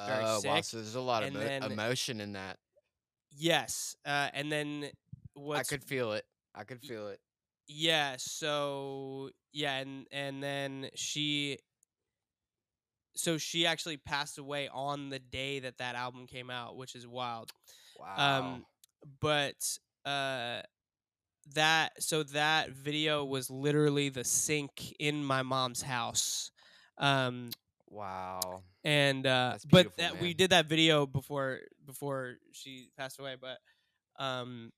Very 0.08 0.24
wow, 0.24 0.40
sick, 0.40 0.64
so 0.64 0.78
there's 0.78 0.96
a 0.96 1.00
lot 1.00 1.22
of 1.22 1.32
mo- 1.32 1.42
then- 1.42 1.72
emotion 1.72 2.22
in 2.22 2.34
that. 2.34 2.58
yes, 3.30 3.96
uh, 4.04 4.30
and 4.34 4.52
then 4.52 4.90
what's 5.36 5.72
I 5.72 5.76
could 5.76 5.84
feel 5.84 6.14
it. 6.14 6.26
I 6.56 6.64
could 6.64 6.82
feel 6.82 7.10
it. 7.10 7.20
Yeah 7.68 8.16
so 8.18 9.30
yeah 9.52 9.78
and 9.78 10.08
and 10.12 10.42
then 10.42 10.90
she 10.96 11.58
so 13.16 13.38
she 13.38 13.66
actually 13.66 13.98
passed 13.98 14.38
away 14.38 14.70
on 14.72 15.10
the 15.10 15.20
day 15.20 15.60
that 15.60 15.78
that 15.80 15.96
album 15.96 16.28
came 16.28 16.50
out 16.50 16.78
which 16.78 16.96
is 16.96 17.06
wild 17.08 17.52
Wow. 18.00 18.40
um 18.40 18.66
but 19.20 19.56
uh 20.06 20.62
that 21.56 22.02
so 22.02 22.24
that 22.24 22.72
video 22.72 23.24
was 23.26 23.50
literally 23.50 24.10
the 24.10 24.24
sink 24.24 24.94
in 25.00 25.24
my 25.24 25.44
mom's 25.44 25.82
house 25.82 26.52
um 26.98 27.50
wow. 27.90 28.62
and 28.84 29.26
uh 29.26 29.58
but 29.70 29.96
that 29.98 30.22
we 30.22 30.34
did 30.34 30.52
that 30.52 30.68
video 30.68 31.06
before 31.06 31.60
before 31.86 32.36
she 32.52 32.90
passed 32.98 33.20
away 33.20 33.36
but 33.40 33.58
um 34.24 34.72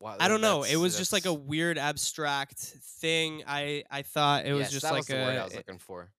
Wow. 0.00 0.16
I 0.20 0.28
don't 0.28 0.40
know. 0.40 0.62
It 0.62 0.76
was 0.76 0.96
just 0.96 1.12
like 1.12 1.26
a 1.26 1.34
weird 1.34 1.76
abstract 1.78 2.58
thing. 2.58 3.42
I 3.46 3.84
I 3.90 4.02
thought 4.02 4.46
it 4.46 4.52
was 4.52 4.62
yes, 4.62 4.70
just 4.72 4.82
that 4.84 4.92
like 4.92 4.98
was 5.00 5.06
the 5.08 5.20
a 5.20 5.24
word 5.24 5.36
I 5.38 5.44
was 5.44 5.52
it- 5.54 5.56
looking 5.56 5.78
for. 5.78 6.10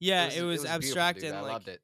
yeah. 0.00 0.26
was- 0.26 0.36
It 0.36 0.42
was, 0.42 0.60
beautiful, 0.62 0.74
abstract 0.74 1.20
dude. 1.20 1.28
and 1.28 1.38
I 1.38 1.40
like 1.42 1.52
loved 1.52 1.68
it. 1.68 1.80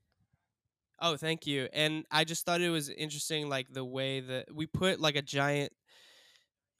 oh, 1.00 1.16
thank 1.16 1.46
you. 1.46 1.68
And 1.72 2.04
I 2.10 2.24
just 2.24 2.44
thought 2.44 2.60
it 2.60 2.70
was 2.70 2.88
interesting, 2.88 3.48
like 3.48 3.72
the 3.72 3.84
way 3.84 4.20
that 4.20 4.52
we 4.54 4.66
put 4.66 5.00
like 5.00 5.16
a 5.16 5.22
giant. 5.22 5.72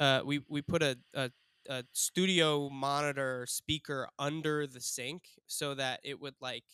Uh, 0.01 0.21
we 0.25 0.41
we 0.49 0.63
put 0.63 0.83
a 0.83 0.99
a, 1.15 1.31
a 1.71 1.85
studio 1.93 2.69
monitor 2.69 3.47
speaker 3.49 4.09
under 4.19 4.67
the 4.67 4.81
sink 4.81 5.23
so 5.47 5.75
that 5.75 6.01
it 6.03 6.21
would 6.21 6.35
like 6.41 6.65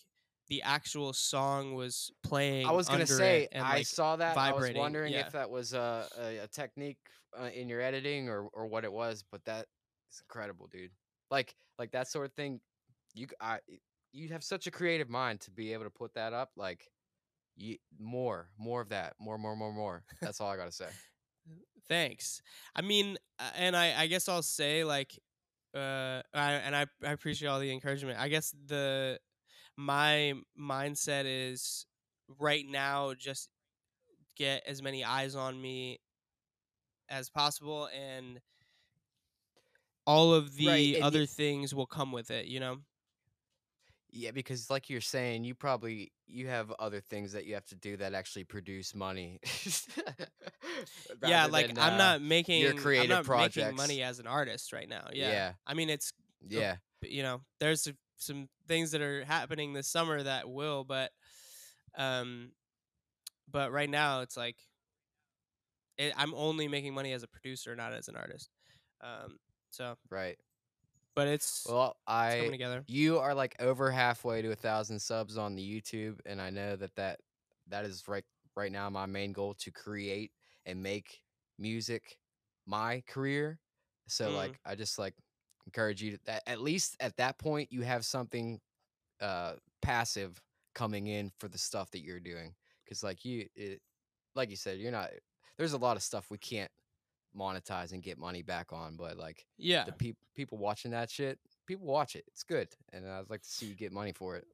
the 0.52 0.60
actual 0.60 1.14
song 1.14 1.72
was 1.72 2.12
playing. 2.22 2.66
I 2.66 2.72
was 2.72 2.86
gonna 2.86 3.06
say 3.06 3.48
and, 3.52 3.64
I 3.64 3.80
saw 3.80 4.16
that. 4.16 4.36
I 4.36 4.52
was 4.52 4.70
wondering 4.74 5.14
yeah. 5.14 5.20
if 5.20 5.32
that 5.32 5.48
was 5.48 5.72
a, 5.72 6.04
a, 6.20 6.44
a 6.44 6.46
technique 6.46 6.98
uh, 7.40 7.48
in 7.54 7.70
your 7.70 7.80
editing 7.80 8.28
or 8.28 8.48
or 8.52 8.66
what 8.66 8.84
it 8.84 8.92
was, 8.92 9.24
but 9.32 9.42
that 9.46 9.64
is 10.10 10.22
incredible, 10.28 10.68
dude. 10.70 10.90
Like 11.30 11.56
like 11.78 11.92
that 11.92 12.06
sort 12.06 12.26
of 12.26 12.34
thing. 12.34 12.60
You 13.14 13.28
I 13.40 13.60
you 14.12 14.28
have 14.28 14.44
such 14.44 14.66
a 14.66 14.70
creative 14.70 15.08
mind 15.08 15.40
to 15.40 15.50
be 15.50 15.72
able 15.72 15.84
to 15.84 15.90
put 15.90 16.12
that 16.16 16.34
up. 16.34 16.50
Like 16.54 16.86
you, 17.56 17.78
more 17.98 18.50
more 18.58 18.82
of 18.82 18.90
that. 18.90 19.14
More 19.18 19.38
more 19.38 19.56
more 19.56 19.72
more. 19.72 20.04
That's 20.20 20.38
all 20.38 20.50
I 20.50 20.58
gotta 20.58 20.70
say. 20.70 20.88
thanks 21.88 22.40
i 22.76 22.80
mean 22.80 23.18
uh, 23.40 23.50
and 23.56 23.76
i 23.76 23.92
i 23.98 24.06
guess 24.06 24.28
i'll 24.28 24.40
say 24.40 24.84
like 24.84 25.18
uh 25.74 26.22
I, 26.32 26.52
and 26.64 26.76
I, 26.76 26.86
I 27.04 27.10
appreciate 27.10 27.48
all 27.48 27.58
the 27.58 27.72
encouragement 27.72 28.20
i 28.20 28.28
guess 28.28 28.54
the 28.66 29.18
my 29.82 30.34
mindset 30.58 31.24
is 31.26 31.86
right 32.38 32.64
now 32.66 33.14
just 33.14 33.48
get 34.36 34.62
as 34.66 34.82
many 34.82 35.04
eyes 35.04 35.34
on 35.34 35.60
me 35.60 36.00
as 37.08 37.28
possible 37.28 37.88
and 37.94 38.40
all 40.06 40.32
of 40.32 40.54
the 40.56 40.66
Right, 40.66 40.96
other 41.02 41.26
things 41.26 41.74
will 41.74 41.86
come 41.86 42.12
with 42.12 42.30
it 42.30 42.46
you 42.46 42.60
know 42.60 42.78
Yeah, 44.10 44.30
because 44.30 44.68
like 44.70 44.90
you're 44.90 45.00
saying, 45.00 45.44
you 45.44 45.54
probably 45.54 46.12
you 46.26 46.48
have 46.48 46.70
other 46.78 47.00
things 47.00 47.32
that 47.32 47.44
you 47.46 47.54
have 47.54 47.64
to 47.66 47.74
do 47.76 47.96
that 47.98 48.14
actually 48.14 48.44
produce 48.44 48.94
money. 48.94 49.40
yeah 51.26 51.46
like 51.46 51.68
than, 51.68 51.78
i'm 51.78 51.94
uh, 51.94 51.96
not 51.96 52.22
making 52.22 52.66
i'm 52.66 52.76
creative 52.76 53.08
not 53.10 53.18
making 53.28 53.62
projects. 53.62 53.76
money 53.76 54.02
as 54.02 54.18
an 54.18 54.26
artist 54.26 54.72
right 54.72 54.88
now 54.88 55.06
yeah, 55.12 55.30
Yeah. 55.30 55.52
i 55.66 55.74
mean 55.74 55.90
it's 55.90 56.12
Yeah. 56.48 56.76
you 57.02 57.22
know 57.22 57.40
there's 57.60 57.86
a- 57.86 57.96
some 58.22 58.48
things 58.68 58.92
that 58.92 59.00
are 59.02 59.24
happening 59.24 59.72
this 59.72 59.88
summer 59.88 60.22
that 60.22 60.48
will 60.48 60.84
but 60.84 61.10
um 61.96 62.52
but 63.50 63.72
right 63.72 63.90
now 63.90 64.20
it's 64.22 64.36
like 64.36 64.56
it, 65.98 66.12
i'm 66.16 66.34
only 66.34 66.68
making 66.68 66.94
money 66.94 67.12
as 67.12 67.22
a 67.22 67.28
producer 67.28 67.74
not 67.76 67.92
as 67.92 68.08
an 68.08 68.16
artist 68.16 68.50
um 69.02 69.38
so 69.70 69.96
Right. 70.10 70.38
but 71.14 71.28
it's, 71.28 71.66
Well, 71.66 71.96
it's 72.26 72.36
I 72.36 72.50
together 72.50 72.84
you 72.86 73.18
are 73.18 73.34
like 73.34 73.54
over 73.60 73.90
halfway 73.90 74.42
to 74.42 74.50
a 74.50 74.56
thousand 74.56 74.98
subs 75.00 75.38
on 75.38 75.54
the 75.54 75.62
YouTube, 75.80 76.18
and 76.26 76.40
I 76.40 76.50
know 76.50 76.76
that 76.76 76.94
that 76.96 77.20
that 77.68 77.84
is 77.84 78.08
right 78.08 78.24
right 78.56 78.72
now 78.72 78.90
my 78.90 79.06
main 79.06 79.32
goal 79.32 79.54
to 79.54 79.70
create 79.70 80.32
and 80.66 80.82
make 80.82 81.22
music 81.58 82.18
my 82.66 83.02
career. 83.06 83.60
So 84.08 84.26
Mm. 84.26 84.32
like 84.32 84.58
I 84.66 84.74
just 84.74 84.98
like 84.98 85.14
encourage 85.66 86.02
you 86.02 86.12
to 86.12 86.18
that 86.24 86.42
at 86.46 86.60
least 86.60 86.96
at 87.00 87.16
that 87.16 87.38
point 87.38 87.70
you 87.70 87.82
have 87.82 88.04
something 88.04 88.60
uh 89.20 89.52
passive 89.80 90.40
coming 90.74 91.06
in 91.06 91.30
for 91.38 91.48
the 91.48 91.58
stuff 91.58 91.90
that 91.90 92.00
you're 92.02 92.20
doing 92.20 92.54
because 92.84 93.02
like 93.02 93.24
you 93.24 93.46
it, 93.54 93.80
like 94.34 94.50
you 94.50 94.56
said 94.56 94.78
you're 94.78 94.92
not 94.92 95.10
there's 95.58 95.72
a 95.74 95.78
lot 95.78 95.96
of 95.96 96.02
stuff 96.02 96.26
we 96.30 96.38
can't 96.38 96.70
monetize 97.36 97.92
and 97.92 98.02
get 98.02 98.18
money 98.18 98.42
back 98.42 98.72
on 98.72 98.96
but 98.96 99.16
like 99.16 99.46
yeah 99.56 99.84
the 99.84 99.92
peop- 99.92 100.18
people 100.34 100.58
watching 100.58 100.90
that 100.90 101.10
shit, 101.10 101.38
people 101.66 101.86
watch 101.86 102.14
it. 102.16 102.24
It's 102.28 102.42
good, 102.42 102.68
and 102.92 103.08
I'd 103.08 103.30
like 103.30 103.42
to 103.42 103.48
see 103.48 103.66
you 103.66 103.74
get 103.74 103.92
money 103.92 104.12
for 104.12 104.36
it. 104.36 104.46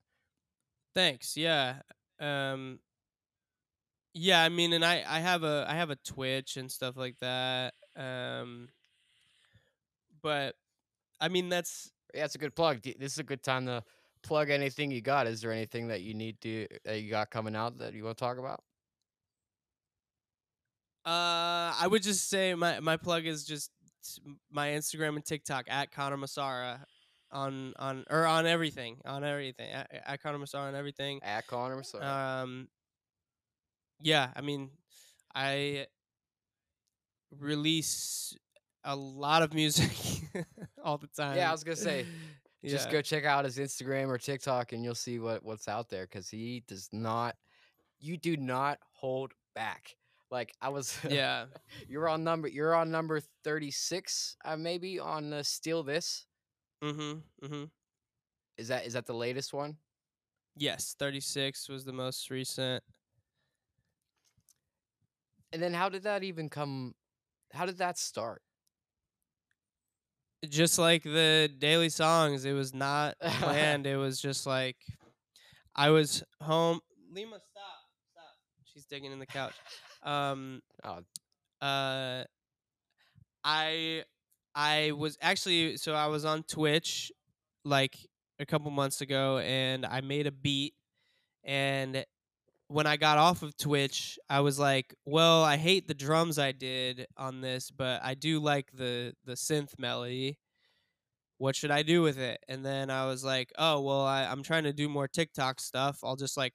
thanks 0.94 1.37
yeah 1.37 1.77
um 2.21 2.79
yeah 4.14 4.42
i 4.42 4.49
mean 4.49 4.73
and 4.73 4.85
i 4.85 5.05
i 5.09 5.21
have 5.21 5.44
a 5.44 5.66
i 5.68 5.75
have 5.75 5.90
a 5.90 5.97
twitch 5.97 6.57
and 6.57 6.71
stuff 6.71 6.97
like 6.97 7.16
that 7.21 7.75
um 7.97 8.68
but 10.23 10.55
i 11.20 11.28
mean 11.28 11.48
that's 11.48 11.90
Yeah, 12.14 12.24
it's 12.24 12.35
a 12.35 12.38
good 12.38 12.54
plug. 12.54 12.83
This 12.83 13.12
is 13.12 13.18
a 13.18 13.24
good 13.24 13.42
time 13.42 13.66
to 13.66 13.83
plug 14.22 14.50
anything 14.50 14.90
you 14.90 15.00
got. 15.00 15.26
Is 15.26 15.40
there 15.40 15.52
anything 15.52 15.88
that 15.88 16.00
you 16.00 16.14
need 16.14 16.40
to 16.40 16.66
that 16.85 17.00
you 17.00 17.11
got 17.11 17.31
coming 17.31 17.54
out 17.54 17.78
that 17.78 17.94
you 17.94 18.04
want 18.04 18.16
to 18.16 18.24
talk 18.24 18.38
about? 18.38 18.62
Uh, 21.07 21.72
I 21.78 21.87
would 21.88 22.02
just 22.02 22.28
say 22.28 22.54
my 22.54 22.81
my 22.81 22.96
plug 22.96 23.26
is 23.26 23.44
just 23.44 23.70
my 24.50 24.68
Instagram 24.68 25.16
and 25.16 25.24
TikTok 25.24 25.66
at 25.68 25.92
Connor 25.92 26.16
Musarra 26.16 26.81
on 27.31 27.74
on 27.78 28.04
or 28.11 28.26
on 28.26 28.46
everything 28.46 28.98
on 29.04 29.24
everything 29.24 29.70
at, 29.70 29.90
at 30.07 30.22
Connor 30.22 30.38
Musarra 30.38 30.68
on 30.68 30.74
everything. 30.74 31.20
At 31.22 31.46
Connor, 31.46 31.83
so 31.83 32.00
Um, 32.02 32.68
yeah, 34.00 34.31
I 34.35 34.40
mean, 34.40 34.70
I 35.35 35.87
release 37.38 38.37
a 38.85 38.96
lot 38.96 39.42
of 39.42 39.54
music 39.62 39.90
all 40.88 40.98
the 40.98 41.07
time. 41.09 41.37
Yeah, 41.37 41.48
I 41.48 41.53
was 41.53 41.62
gonna 41.64 41.77
say, 41.77 42.07
just 42.64 42.87
Yeah. 42.87 42.92
go 42.92 43.03
check 43.03 43.24
out 43.24 43.44
his 43.44 43.59
Instagram 43.59 44.09
or 44.09 44.18
TikTok, 44.18 44.72
and 44.72 44.83
you'll 44.83 44.94
see 44.94 45.18
what 45.18 45.44
what's 45.44 45.68
out 45.68 45.88
there. 45.88 46.05
Because 46.05 46.29
he 46.29 46.64
does 46.66 46.88
not, 46.92 47.37
you 48.01 48.16
do 48.16 48.37
not 48.37 48.79
hold 48.92 49.33
back. 49.55 49.96
Like 50.31 50.53
I 50.61 50.70
was, 50.70 50.98
yeah. 51.09 51.46
you're 51.88 52.09
on 52.09 52.24
number, 52.24 52.48
you're 52.48 52.74
on 52.74 52.90
number 52.90 53.20
thirty 53.44 53.70
six, 53.70 54.37
uh, 54.44 54.57
maybe 54.57 54.98
on 54.98 55.33
uh, 55.33 55.42
Steal 55.42 55.83
This. 55.83 56.27
Mm-hmm. 56.83 57.46
Mm-hmm. 57.46 57.64
Is 58.57 58.68
that 58.68 58.87
is 58.87 58.94
that 58.94 59.07
the 59.07 59.14
latest 59.14 59.53
one? 59.53 59.77
Yes, 60.57 60.96
thirty 60.98 61.20
six 61.20 61.68
was 61.68 61.85
the 61.85 61.92
most 61.92 62.31
recent. 62.31 62.83
And 65.53 65.62
then 65.62 65.72
how 65.72 65.88
did 65.88 66.03
that 66.03 66.22
even 66.24 66.48
come? 66.48 66.94
How 67.53 67.64
did 67.66 67.79
that 67.79 67.96
start? 67.98 68.42
Just 70.48 70.79
like 70.79 71.03
the 71.03 71.51
daily 71.59 71.88
songs 71.88 72.44
it 72.44 72.53
was 72.53 72.72
not 72.72 73.14
planned 73.40 73.87
it 73.87 73.96
was 73.96 74.20
just 74.20 74.46
like 74.46 74.77
i 75.74 75.90
was 75.90 76.22
home 76.42 76.81
lima 77.12 77.38
stop 77.51 77.88
stop 78.12 78.37
she's 78.64 78.85
digging 78.85 79.12
in 79.12 79.18
the 79.18 79.27
couch 79.27 79.55
um 80.03 80.61
Oh, 80.85 81.01
uh 81.61 82.24
i 83.44 84.03
i 84.55 84.92
was 84.92 85.16
actually 85.20 85.77
so 85.77 85.94
i 85.94 86.07
was 86.07 86.24
on 86.24 86.42
twitch 86.44 87.12
like 87.64 87.96
a 88.38 88.46
couple 88.46 88.70
months 88.70 89.01
ago 89.01 89.38
and 89.38 89.85
i 89.87 90.01
made 90.01 90.27
a 90.27 90.33
beat 90.33 90.74
and 91.44 92.05
when 92.68 92.87
I 92.87 92.96
got 92.96 93.18
off 93.18 93.42
of 93.42 93.57
Twitch, 93.57 94.18
I 94.28 94.40
was 94.40 94.59
like, 94.59 94.94
well, 95.07 95.42
I 95.42 95.57
hate 95.57 95.88
the 95.88 95.94
drums 95.94 96.38
I 96.38 96.52
did 96.52 97.07
on 97.16 97.40
this, 97.40 97.70
but 97.70 98.00
I 98.04 98.14
do 98.14 98.40
like 98.40 98.70
the 98.72 99.14
the 99.24 99.33
synth 99.33 99.78
melody. 99.78 100.38
What 101.38 101.57
should 101.57 101.70
I 101.70 101.83
do 101.83 102.02
with 102.02 102.18
it? 102.18 102.40
And 102.48 102.64
then 102.64 102.90
I 102.90 103.07
was 103.07 103.24
like, 103.24 103.52
oh, 103.59 103.81
well, 103.81 104.02
I, 104.02 104.24
I'm 104.24 104.42
trying 104.42 104.64
to 104.64 104.72
do 104.72 104.88
more 104.88 105.09
TikTok 105.09 105.61
stuff. 105.61 106.00
I'll 106.02 106.16
just 106.16 106.37
like 106.37 106.52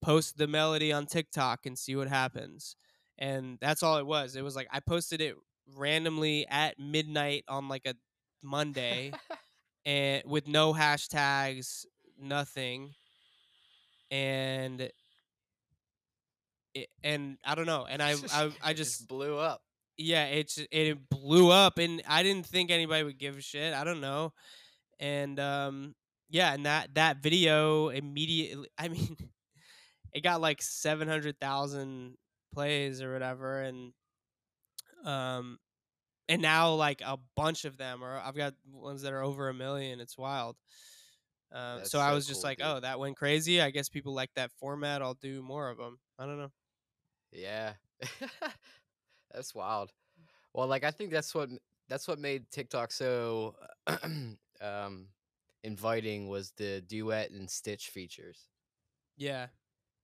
post 0.00 0.38
the 0.38 0.46
melody 0.46 0.92
on 0.92 1.06
TikTok 1.06 1.66
and 1.66 1.78
see 1.78 1.96
what 1.96 2.08
happens. 2.08 2.76
And 3.18 3.58
that's 3.60 3.82
all 3.82 3.98
it 3.98 4.06
was. 4.06 4.36
It 4.36 4.42
was 4.42 4.56
like 4.56 4.68
I 4.72 4.80
posted 4.80 5.20
it 5.20 5.36
randomly 5.76 6.46
at 6.48 6.78
midnight 6.78 7.44
on 7.48 7.68
like 7.68 7.86
a 7.86 7.94
Monday 8.42 9.12
and 9.84 10.22
with 10.24 10.48
no 10.48 10.72
hashtags, 10.72 11.84
nothing. 12.18 12.94
And 14.10 14.90
it, 16.74 16.88
and 17.02 17.38
I 17.44 17.54
don't 17.54 17.66
know. 17.66 17.86
And 17.86 18.02
I 18.02 18.14
I, 18.32 18.50
I 18.62 18.72
It 18.72 18.74
just 18.74 19.06
blew 19.08 19.38
up. 19.38 19.62
yeah, 19.96 20.26
it's 20.26 20.58
it 20.70 21.08
blew 21.08 21.50
up, 21.50 21.78
and 21.78 22.02
I 22.08 22.22
didn't 22.22 22.46
think 22.46 22.70
anybody 22.70 23.04
would 23.04 23.18
give 23.18 23.36
a 23.36 23.42
shit. 23.42 23.74
I 23.74 23.84
don't 23.84 24.00
know, 24.00 24.32
and 25.00 25.38
um, 25.40 25.94
yeah, 26.30 26.52
and 26.54 26.66
that 26.66 26.94
that 26.94 27.18
video 27.22 27.88
immediately. 27.90 28.68
I 28.78 28.88
mean, 28.88 29.16
it 30.12 30.22
got 30.22 30.40
like 30.40 30.62
seven 30.62 31.08
hundred 31.08 31.38
thousand 31.40 32.16
plays 32.54 33.02
or 33.02 33.12
whatever, 33.12 33.62
and 33.62 33.92
um, 35.04 35.58
and 36.28 36.42
now 36.42 36.74
like 36.74 37.00
a 37.04 37.18
bunch 37.36 37.64
of 37.64 37.76
them, 37.76 38.02
or 38.02 38.18
I've 38.18 38.36
got 38.36 38.54
ones 38.72 39.02
that 39.02 39.12
are 39.12 39.22
over 39.22 39.48
a 39.48 39.54
million. 39.54 40.00
It's 40.00 40.18
wild. 40.18 40.56
Um, 41.52 41.78
That's 41.78 41.90
so 41.90 42.00
I 42.00 42.10
so 42.10 42.14
was 42.14 42.26
just 42.26 42.44
like, 42.44 42.58
dude. 42.58 42.66
oh, 42.66 42.80
that 42.80 42.98
went 42.98 43.16
crazy. 43.16 43.60
I 43.60 43.70
guess 43.70 43.88
people 43.88 44.14
like 44.14 44.30
that 44.36 44.52
format. 44.58 45.02
I'll 45.02 45.14
do 45.14 45.42
more 45.42 45.68
of 45.70 45.78
them. 45.78 45.98
I 46.18 46.26
don't 46.26 46.38
know. 46.38 46.50
Yeah. 47.32 47.72
that's 49.32 49.54
wild. 49.54 49.92
Well, 50.54 50.66
like 50.68 50.84
I 50.84 50.90
think 50.90 51.10
that's 51.10 51.34
what 51.34 51.48
that's 51.88 52.06
what 52.08 52.18
made 52.18 52.50
TikTok 52.50 52.92
so 52.92 53.54
um 54.60 55.08
inviting 55.64 56.28
was 56.28 56.52
the 56.56 56.82
duet 56.82 57.30
and 57.30 57.48
stitch 57.48 57.88
features 57.88 58.48
Yeah. 59.16 59.46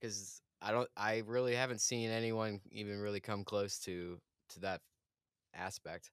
cuz 0.01 0.41
I 0.61 0.73
don't 0.73 0.89
I 0.97 1.23
really 1.27 1.55
haven't 1.55 1.81
seen 1.81 2.11
anyone 2.11 2.61
even 2.71 2.99
really 3.01 3.21
come 3.21 3.45
close 3.45 3.79
to 3.81 4.21
to 4.51 4.61
that 4.61 4.81
aspect. 5.55 6.11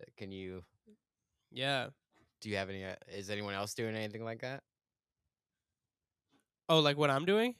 Uh, 0.00 0.06
Can 0.16 0.32
you 0.32 0.64
Yeah. 1.50 1.90
do 2.40 2.50
you 2.50 2.56
have 2.56 2.70
any 2.70 2.84
uh, 2.84 2.96
is 3.08 3.30
anyone 3.30 3.54
else 3.54 3.74
doing 3.74 3.94
anything 3.96 4.24
like 4.24 4.40
that? 4.40 4.62
Oh, 6.68 6.80
like 6.80 6.96
what 6.96 7.10
I'm 7.10 7.24
doing? 7.24 7.54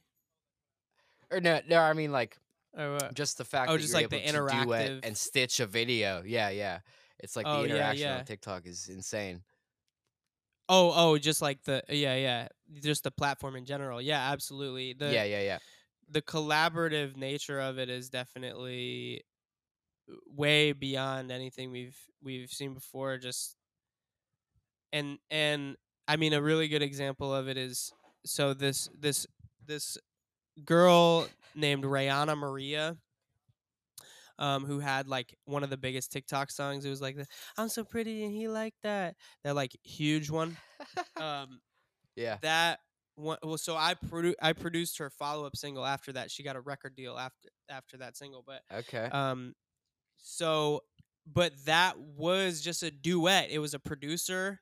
Or 1.31 1.41
no, 1.41 1.61
no, 1.69 1.81
I 1.81 1.93
mean 1.93 2.13
like 2.13 2.37
Or 2.79 2.93
what? 2.95 3.15
just 3.15 3.39
the 3.39 3.45
fact 3.45 3.71
Oh, 3.71 3.75
that 3.75 3.79
just 3.81 3.93
you're 3.93 4.03
like 4.03 4.11
the 4.11 4.29
able 4.29 4.47
to 4.49 4.65
duet 4.65 4.91
interactive- 4.91 5.05
and 5.07 5.17
stitch 5.17 5.61
a 5.61 5.67
video. 5.67 6.23
Yeah, 6.27 6.51
yeah. 6.51 6.81
It's 7.19 7.35
like 7.37 7.47
Oh, 7.49 7.63
the 7.63 7.69
yeah, 7.69 7.75
interaction 7.75 8.07
yeah. 8.09 8.19
on 8.19 8.25
TikTok 8.27 8.67
is 8.67 8.89
insane. 8.89 9.43
Oh, 10.69 10.93
oh, 10.95 11.17
just 11.19 11.41
like 11.41 11.63
the 11.63 11.83
yeah, 11.89 12.17
yeah, 12.17 12.49
just 12.83 13.05
the 13.05 13.11
platform 13.11 13.57
in 13.57 13.65
general. 13.65 14.03
Yeah, 14.03 14.33
absolutely. 14.33 14.93
The 14.95 15.13
yeah, 15.13 15.25
yeah, 15.25 15.41
yeah. 15.43 15.59
the 16.11 16.21
collaborative 16.23 17.17
nature 17.17 17.61
of 17.61 17.79
it 17.79 17.89
is 17.89 18.11
definitely 18.11 19.23
way 20.29 20.73
beyond 20.73 21.31
anything 21.31 21.71
we've 21.71 21.97
we've 22.23 22.51
seen 22.51 22.75
before. 22.75 23.17
Just 23.17 23.57
and 24.93 25.19
and 25.31 25.77
I 26.09 26.17
mean 26.17 26.33
a 26.33 26.43
really 26.43 26.69
good 26.69 26.83
example 26.83 27.33
of 27.35 27.49
it 27.49 27.57
is 27.57 27.93
so 28.25 28.53
this 28.53 28.89
this 28.99 29.27
this 29.65 29.97
girl 30.65 31.29
named 31.57 31.85
Rihanna 31.85 32.37
Maria. 32.39 32.97
Um, 34.39 34.67
who 34.67 34.81
had 34.81 35.09
like 35.09 35.35
one 35.47 35.65
of 35.65 35.71
the 35.71 35.79
biggest 35.79 36.13
TikTok 36.13 36.51
songs? 36.51 36.85
It 36.85 36.91
was 36.91 37.01
like, 37.01 37.17
the, 37.17 37.27
"I'm 37.57 37.71
so 37.71 37.85
pretty 37.85 38.23
and 38.23 38.35
he 38.35 38.49
liked 38.49 38.77
that." 38.83 39.17
That 39.45 39.55
like 39.55 39.73
huge 39.83 40.29
one. 40.29 40.59
Um, 41.19 41.61
yeah. 42.17 42.37
that 42.43 42.81
one 43.15 43.39
well 43.43 43.57
so 43.57 43.75
i 43.77 43.95
produ- 43.95 44.35
i 44.43 44.53
produced 44.53 44.99
her 44.99 45.09
follow-up 45.09 45.57
single 45.57 45.87
after 45.87 46.13
that 46.13 46.31
she 46.31 46.43
got 46.43 46.55
a 46.57 46.61
record 46.61 46.95
deal 46.95 47.17
after 47.17 47.49
after 47.71 47.97
that 47.97 48.15
single 48.15 48.45
but 48.47 48.61
Okay. 48.71 49.07
um 49.07 49.55
so 50.19 50.83
but 51.27 51.53
that 51.65 51.99
was 51.99 52.61
just 52.61 52.83
a 52.83 52.91
duet 52.91 53.49
it 53.51 53.59
was 53.59 53.73
a 53.73 53.79
producer 53.79 54.61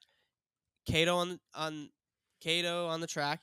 kato 0.87 1.17
on 1.17 1.41
on 1.55 1.91
kato 2.41 2.87
on 2.87 3.01
the 3.01 3.09
track 3.09 3.41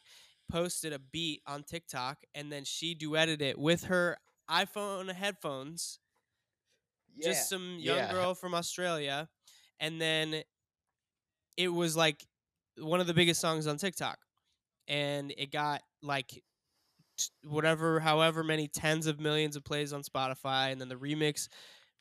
posted 0.51 0.91
a 0.93 0.99
beat 0.99 1.41
on 1.47 1.63
tiktok 1.63 2.17
and 2.35 2.51
then 2.51 2.63
she 2.63 2.93
duetted 2.95 3.41
it 3.41 3.57
with 3.57 3.85
her 3.85 4.17
iphone 4.49 5.11
headphones 5.11 5.99
Yeah. 7.15 7.29
just 7.29 7.49
some 7.49 7.77
young 7.79 7.97
yeah. 7.97 8.11
girl 8.11 8.33
from 8.35 8.53
Australia, 8.53 9.27
and 9.79 9.99
then 10.01 10.43
it 11.57 11.67
was 11.69 11.95
like 11.95 12.25
one 12.77 12.99
of 13.01 13.07
the 13.07 13.13
biggest 13.13 13.39
songs 13.41 13.67
on 13.67 13.77
TikTok, 13.77 14.17
and 14.87 15.33
it 15.37 15.51
got 15.51 15.81
like 16.01 16.41
whatever, 17.43 17.99
however 17.99 18.43
many 18.43 18.67
tens 18.67 19.07
of 19.07 19.19
millions 19.19 19.55
of 19.55 19.63
plays 19.63 19.93
on 19.93 20.03
Spotify, 20.03 20.71
and 20.71 20.79
then 20.81 20.89
the 20.89 20.95
remix 20.95 21.47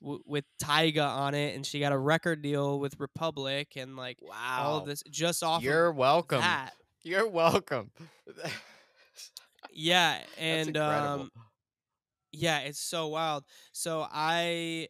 w- 0.00 0.22
with 0.26 0.44
Tyga 0.62 1.06
on 1.06 1.34
it, 1.34 1.54
and 1.56 1.66
she 1.66 1.80
got 1.80 1.92
a 1.92 1.98
record 1.98 2.40
deal 2.42 2.78
with 2.78 2.98
Republic, 3.00 3.72
and 3.76 3.96
like 3.96 4.18
Wow. 4.22 4.62
all 4.62 4.78
of 4.78 4.86
this 4.86 5.02
just 5.10 5.42
off 5.42 5.62
You're 5.62 5.88
of 5.88 5.96
welcome. 5.96 6.40
that. 6.40 6.74
You're 7.02 7.28
welcome. 7.28 7.90
Yeah, 9.72 10.18
and 10.38 10.76
um, 10.76 11.30
yeah, 12.32 12.60
it's 12.60 12.80
so 12.80 13.08
wild. 13.08 13.44
So 13.72 14.06
I, 14.10 14.88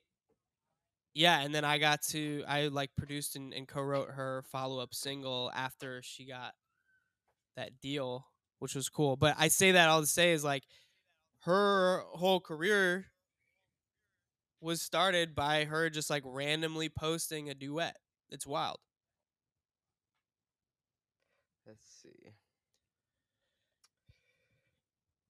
yeah, 1.14 1.40
and 1.40 1.54
then 1.54 1.64
I 1.64 1.78
got 1.78 2.02
to 2.10 2.44
I 2.46 2.68
like 2.68 2.90
produced 2.96 3.36
and, 3.36 3.52
and 3.52 3.66
co-wrote 3.68 4.10
her 4.10 4.42
follow-up 4.50 4.94
single 4.94 5.50
after 5.54 6.02
she 6.02 6.26
got 6.26 6.54
that 7.56 7.80
deal, 7.80 8.26
which 8.58 8.74
was 8.74 8.88
cool. 8.88 9.16
But 9.16 9.36
I 9.38 9.48
say 9.48 9.72
that 9.72 9.88
all 9.88 10.00
to 10.00 10.06
say 10.06 10.32
is 10.32 10.44
like 10.44 10.64
her 11.40 12.02
whole 12.12 12.40
career 12.40 13.06
was 14.60 14.82
started 14.82 15.34
by 15.34 15.64
her 15.64 15.88
just 15.90 16.10
like 16.10 16.22
randomly 16.24 16.88
posting 16.88 17.48
a 17.48 17.54
duet. 17.54 17.96
It's 18.30 18.46
wild. 18.46 18.78
Let's 21.66 21.86
see. 22.02 22.32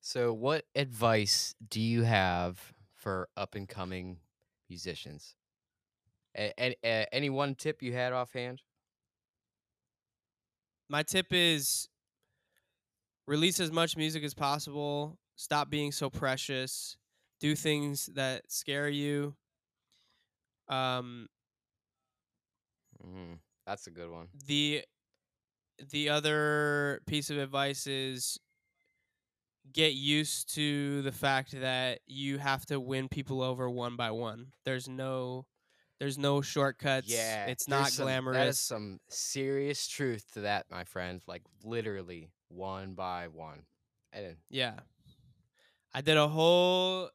So, 0.00 0.32
what 0.32 0.66
advice 0.74 1.54
do 1.68 1.80
you 1.80 2.02
have 2.02 2.72
for 2.94 3.28
up 3.36 3.54
and 3.54 3.68
coming 3.68 4.18
musicians? 4.68 5.36
A- 6.36 6.52
a- 6.58 6.76
a- 6.84 7.14
any 7.14 7.30
one 7.30 7.54
tip 7.54 7.82
you 7.82 7.92
had 7.92 8.12
offhand? 8.12 8.62
My 10.88 11.02
tip 11.02 11.32
is 11.32 11.88
release 13.26 13.60
as 13.60 13.70
much 13.70 13.96
music 13.96 14.22
as 14.24 14.34
possible. 14.34 15.18
Stop 15.36 15.70
being 15.70 15.92
so 15.92 16.10
precious. 16.10 16.96
Do 17.40 17.54
things 17.54 18.06
that 18.14 18.50
scare 18.50 18.88
you. 18.88 19.34
Um, 20.68 21.28
Mm, 23.04 23.38
that's 23.66 23.86
a 23.86 23.90
good 23.90 24.10
one. 24.10 24.28
the 24.46 24.84
the 25.90 26.08
other 26.10 27.00
piece 27.06 27.30
of 27.30 27.38
advice 27.38 27.86
is 27.86 28.38
get 29.72 29.94
used 29.94 30.54
to 30.54 31.02
the 31.02 31.12
fact 31.12 31.52
that 31.60 32.00
you 32.06 32.38
have 32.38 32.66
to 32.66 32.78
win 32.80 33.08
people 33.08 33.42
over 33.42 33.68
one 33.70 33.96
by 33.96 34.10
one. 34.10 34.48
There's 34.64 34.88
no 34.88 35.46
there's 35.98 36.18
no 36.18 36.40
shortcuts. 36.42 37.08
Yeah, 37.08 37.46
it's 37.46 37.68
not 37.68 37.88
some- 37.88 38.04
glamorous. 38.06 38.36
That 38.36 38.48
is 38.48 38.60
some 38.60 38.98
serious 39.08 39.86
truth 39.86 40.24
to 40.34 40.40
that, 40.42 40.66
my 40.70 40.84
friend. 40.84 41.20
Like 41.26 41.42
literally 41.64 42.30
one 42.48 42.94
by 42.94 43.28
one. 43.28 43.64
And 44.12 44.36
Yeah. 44.50 44.74
I 45.94 46.00
did 46.00 46.16
a 46.16 46.26
whole 46.28 47.10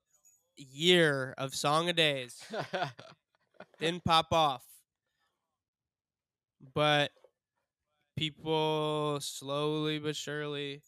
year 0.56 1.34
of 1.38 1.54
song 1.54 1.90
a 1.90 1.94
days. 1.94 2.42
Didn't 3.80 4.04
pop 4.04 4.32
off. 4.32 4.64
But 6.74 7.12
people 8.18 9.20
slowly 9.22 10.00
but 10.00 10.16
surely 10.16 10.82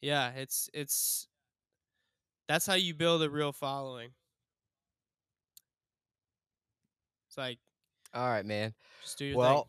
Yeah, 0.00 0.30
it's 0.30 0.68
it's 0.74 1.28
that's 2.48 2.66
how 2.66 2.74
you 2.74 2.94
build 2.94 3.22
a 3.22 3.30
real 3.30 3.52
following. 3.52 4.10
It's 7.28 7.38
like 7.38 7.58
all 8.14 8.28
right, 8.28 8.44
man. 8.44 8.74
just 9.02 9.18
do 9.18 9.24
your 9.24 9.36
Well, 9.36 9.56
thing. 9.56 9.64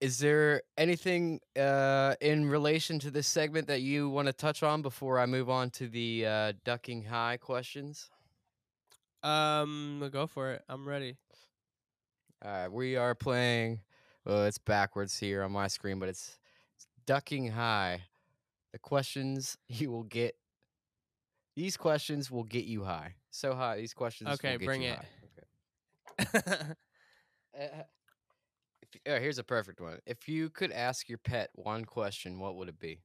is 0.00 0.18
there 0.18 0.62
anything 0.76 1.40
uh, 1.58 2.14
in 2.20 2.48
relation 2.48 2.98
to 3.00 3.10
this 3.10 3.26
segment 3.26 3.66
that 3.68 3.80
you 3.82 4.08
want 4.08 4.26
to 4.26 4.32
touch 4.32 4.62
on 4.62 4.82
before 4.82 5.18
I 5.18 5.26
move 5.26 5.48
on 5.50 5.70
to 5.72 5.88
the 5.88 6.26
uh, 6.26 6.52
ducking 6.64 7.04
high 7.04 7.36
questions? 7.36 8.10
Um 9.22 10.08
go 10.12 10.26
for 10.26 10.52
it. 10.52 10.64
I'm 10.68 10.86
ready. 10.88 11.16
All 12.42 12.50
right, 12.50 12.68
we 12.72 12.96
are 12.96 13.14
playing 13.14 13.80
Well, 14.24 14.44
it's 14.44 14.58
backwards 14.58 15.18
here 15.18 15.42
on 15.42 15.52
my 15.52 15.66
screen, 15.68 15.98
but 15.98 16.08
it's, 16.08 16.38
it's 16.76 16.86
ducking 17.06 17.48
high. 17.48 18.02
The 18.72 18.78
questions 18.78 19.56
you 19.68 19.90
will 19.90 20.04
get. 20.04 20.34
These 21.56 21.76
questions 21.76 22.30
will 22.30 22.44
get 22.44 22.64
you 22.64 22.84
high. 22.84 23.14
So 23.30 23.54
high. 23.54 23.76
These 23.76 23.94
questions. 23.94 24.30
Okay, 24.30 24.52
will 24.52 24.58
get 24.58 24.66
bring 24.66 24.82
you 24.82 24.90
it. 24.90 24.98
High. 26.18 26.36
Okay. 26.36 26.74
Uh, 27.52 27.82
if, 28.82 28.88
oh, 29.06 29.18
here's 29.18 29.38
a 29.38 29.42
perfect 29.42 29.80
one. 29.80 29.98
If 30.06 30.28
you 30.28 30.50
could 30.50 30.70
ask 30.70 31.08
your 31.08 31.18
pet 31.18 31.50
one 31.54 31.84
question, 31.84 32.38
what 32.38 32.54
would 32.56 32.68
it 32.68 32.78
be? 32.78 33.00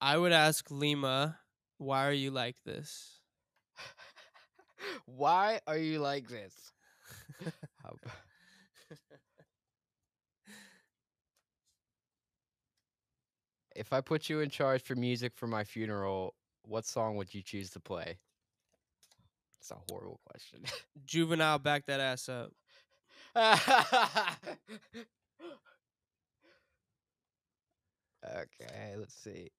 I 0.00 0.16
would 0.16 0.32
ask 0.32 0.70
Lima, 0.70 1.38
why 1.78 2.06
are 2.06 2.12
you 2.12 2.30
like 2.30 2.56
this? 2.64 3.20
Why 5.06 5.60
are 5.66 5.78
you 5.78 5.98
like 5.98 6.28
this? 6.28 6.72
How 7.82 7.90
ab- 8.04 8.12
if 13.76 13.92
I 13.92 14.00
put 14.00 14.28
you 14.28 14.40
in 14.40 14.50
charge 14.50 14.82
for 14.82 14.94
music 14.94 15.32
for 15.34 15.46
my 15.46 15.64
funeral, 15.64 16.34
what 16.62 16.86
song 16.86 17.16
would 17.16 17.34
you 17.34 17.42
choose 17.42 17.70
to 17.70 17.80
play? 17.80 18.18
It's 19.60 19.70
a 19.70 19.76
horrible 19.90 20.20
question. 20.24 20.60
Juvenile, 21.04 21.58
back 21.58 21.86
that 21.86 22.00
ass 22.00 22.28
up. 22.28 22.52
okay, 28.24 28.94
let's 28.96 29.14
see. 29.14 29.50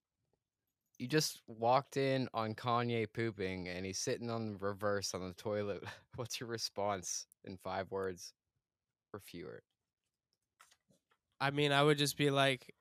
You 0.97 1.07
just 1.07 1.41
walked 1.47 1.95
in 1.97 2.27
on 2.33 2.55
Kanye 2.55 3.05
pooping 3.11 3.67
and 3.67 3.85
he's 3.85 3.99
sitting 3.99 4.31
on 4.31 4.57
reverse 4.59 5.13
on 5.13 5.27
the 5.27 5.33
toilet. 5.35 5.83
What's 6.15 6.39
your 6.39 6.49
response 6.49 7.27
in 7.45 7.57
five 7.57 7.91
words 7.91 8.33
or 9.13 9.19
fewer? 9.19 9.61
I 11.39 11.51
mean, 11.51 11.71
I 11.71 11.83
would 11.83 11.99
just 11.99 12.17
be 12.17 12.31
like, 12.31 12.73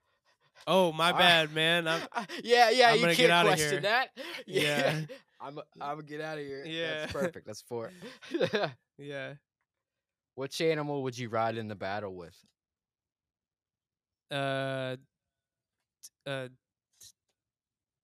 "Oh, 0.66 0.92
my 0.92 1.08
I- 1.08 1.12
bad, 1.12 1.52
man. 1.54 1.88
I'm, 1.88 2.02
yeah, 2.44 2.70
yeah, 2.70 2.90
I'm 2.92 3.00
you 3.00 3.14
can't 3.16 3.46
question 3.46 3.82
that. 3.82 4.10
Yeah. 4.46 5.00
I'm 5.40 5.58
I'm 5.80 5.96
gonna 5.96 6.02
get 6.02 6.20
out 6.20 6.38
of 6.38 6.44
here. 6.44 6.64
Yeah. 6.66 7.00
That's 7.00 7.12
perfect. 7.12 7.46
That's 7.46 7.62
four. 7.62 7.90
yeah, 8.98 9.34
Which 10.34 10.60
animal 10.60 11.02
would 11.02 11.18
you 11.18 11.28
ride 11.28 11.56
in 11.56 11.68
the 11.68 11.74
battle 11.74 12.14
with? 12.14 12.36
uh, 14.30 14.96
uh, 16.26 16.48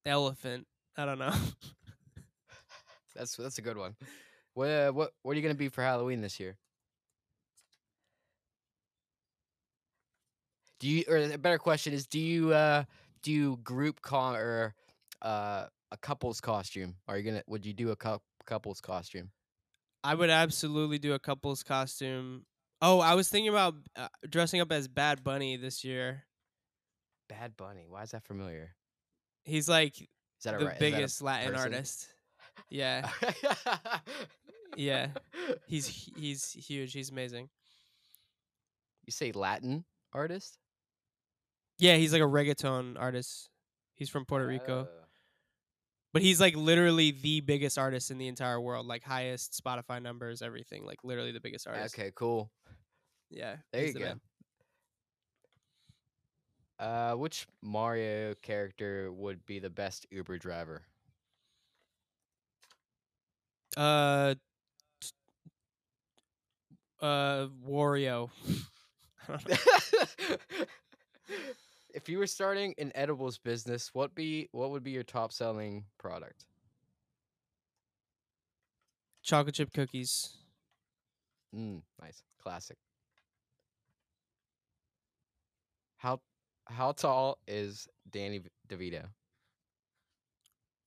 elephant. 0.07 0.67
I 0.97 1.05
don't 1.07 1.19
know. 1.19 1.33
That's 3.15 3.37
that's 3.37 3.59
a 3.59 3.63
good 3.63 3.77
one. 3.77 3.95
What 4.55 4.69
uh, 4.69 4.91
what 4.93 5.13
what 5.23 5.33
are 5.33 5.37
you 5.37 5.43
gonna 5.43 5.55
be 5.55 5.69
for 5.69 5.83
Halloween 5.83 6.21
this 6.21 6.39
year? 6.41 6.57
Do 10.83 10.89
you 10.89 11.05
or 11.07 11.17
a 11.17 11.39
better 11.39 11.59
question 11.59 11.93
is 11.93 12.09
do 12.09 12.19
you 12.19 12.53
uh 12.53 12.83
do 13.23 13.31
you 13.31 13.57
group 13.63 14.01
con 14.03 14.35
or 14.35 14.75
uh 15.23 15.67
a 15.93 15.97
couple's 15.99 16.41
costume? 16.41 16.97
Are 17.07 17.17
you 17.17 17.23
gonna 17.23 17.45
would 17.47 17.65
you 17.65 17.73
do 17.73 17.91
a 17.93 17.97
cou- 17.97 18.21
couple's 18.47 18.81
costume? 18.81 19.31
I 20.03 20.17
would 20.17 20.29
absolutely 20.29 20.99
do 20.99 21.13
a 21.15 21.21
couple's 21.21 21.63
costume. 21.63 22.47
Oh, 22.81 22.99
I 22.99 23.15
was 23.15 23.29
thinking 23.29 23.49
about 23.51 23.75
uh, 23.95 24.09
dressing 24.29 24.61
up 24.61 24.73
as 24.73 24.89
Bad 24.89 25.23
Bunny 25.23 25.57
this 25.57 25.85
year. 25.85 26.25
Bad 27.29 27.57
Bunny. 27.57 27.87
Why 27.89 28.03
is 28.03 28.11
that 28.11 28.25
familiar? 28.25 28.75
He's 29.45 29.69
like 29.69 30.01
Is 30.01 30.09
that 30.43 30.57
a 30.57 30.59
the 30.59 30.65
right- 30.67 30.73
is 30.75 30.79
that 30.81 30.87
a 30.87 30.91
biggest 30.91 31.23
Latin 31.23 31.53
person? 31.53 31.75
artist. 31.75 32.09
Yeah, 32.71 33.09
Yeah. 34.77 35.09
he's 35.69 35.87
he's 35.87 36.51
huge. 36.53 36.93
He's 36.93 37.11
amazing. 37.11 37.51
you 39.07 39.13
say 39.13 39.31
Latin 39.31 39.85
artist? 40.13 40.59
Yeah, 41.83 41.97
he's 41.97 42.13
like 42.13 42.23
a 42.23 42.27
reggaeton 42.27 42.95
artist. 42.97 43.51
He's 43.97 44.09
from 44.09 44.25
Puerto 44.25 44.47
Rico, 44.47 44.87
Oh. 44.89 45.05
but 46.13 46.23
he's 46.23 46.41
like 46.41 46.55
literally 46.55 47.11
the 47.11 47.41
biggest 47.41 47.77
artist 47.77 48.13
in 48.13 48.19
the 48.19 48.29
entire 48.29 48.61
world. 48.61 48.87
Like 48.87 49.03
highest 49.03 49.61
Spotify 49.61 50.01
numbers, 50.01 50.43
everything. 50.43 50.85
Like 50.87 50.99
literally 51.03 51.33
the 51.33 51.41
biggest 51.41 51.67
artist. 51.67 51.99
Okay, 51.99 52.13
cool. 52.15 52.53
Yeah. 53.31 53.57
There 53.73 53.85
you 53.87 53.95
the 53.95 53.99
go. 53.99 54.05
man. 54.05 54.21
Uh, 56.79 57.15
which 57.17 57.49
Mario 57.63 58.37
character 58.43 59.11
would 59.11 59.45
be 59.45 59.59
the 59.59 59.71
best 59.71 60.07
Uber 60.13 60.39
driver? 60.39 60.83
Uh. 63.77 64.37
Uh, 67.01 67.49
Wario. 67.69 68.31
I 71.93 71.95
don't 71.95 71.95
know. 71.95 71.97
if 71.97 72.09
you 72.09 72.19
were 72.19 72.27
starting 72.27 72.75
an 72.79 72.93
edibles 72.95 73.39
business, 73.39 73.91
what 73.93 74.15
be 74.15 74.49
what 74.53 74.71
would 74.71 74.83
be 74.83 74.91
your 74.91 75.03
top 75.03 75.33
selling 75.33 75.85
product? 75.99 76.47
Chocolate 79.23 79.55
chip 79.55 79.73
cookies. 79.73 80.37
Mm, 81.55 81.83
nice, 82.01 82.23
classic. 82.43 82.77
How 85.99 86.21
how 86.67 86.93
tall 86.93 87.39
is 87.47 87.89
Danny 88.11 88.43
DeVito? 88.69 89.05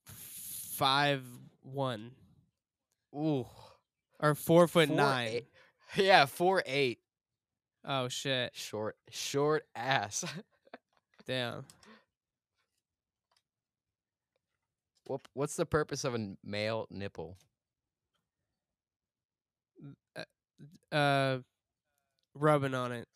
Five 0.03 1.23
one 1.61 2.11
Ooh, 3.15 3.45
or 4.19 4.35
four 4.35 4.67
foot 4.67 4.87
four 4.89 4.97
nine. 4.97 5.27
eight- 5.29 5.47
Yeah, 5.95 6.25
four 6.25 6.63
eight. 6.65 6.99
Oh 7.85 8.07
shit! 8.09 8.53
Short, 8.55 8.97
short 9.09 9.65
ass. 9.75 10.25
Damn. 11.25 11.65
what 15.05 15.21
what's 15.33 15.55
the 15.55 15.65
purpose 15.65 16.03
of 16.03 16.15
a 16.15 16.35
male 16.43 16.87
nipple? 16.89 17.37
Uh, 20.91 21.39
rubbing 22.33 22.73
on 22.73 22.91
it. 22.91 23.07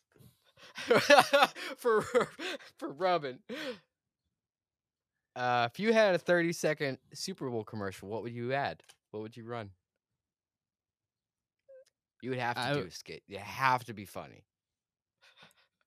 for 1.78 2.02
for 2.78 2.92
rubbing. 2.92 3.40
Uh, 5.36 5.68
if 5.72 5.80
you 5.80 5.94
had 5.94 6.16
a 6.16 6.18
thirty 6.18 6.54
second 6.54 6.98
Super 7.14 7.50
Bowl 7.50 7.64
commercial, 7.64 8.10
what 8.10 8.24
would 8.24 8.34
you 8.34 8.54
add? 8.54 8.84
What 9.12 9.22
would 9.22 9.38
you 9.38 9.44
run? 9.46 9.70
You 12.22 12.32
would 12.32 12.40
have 12.40 12.56
to 12.56 12.62
I 12.62 12.74
do 12.74 12.82
a 12.82 12.92
skit. 12.92 13.24
You 13.28 13.38
have 13.38 13.86
to 13.86 13.94
be 13.94 14.06
funny. 14.06 14.44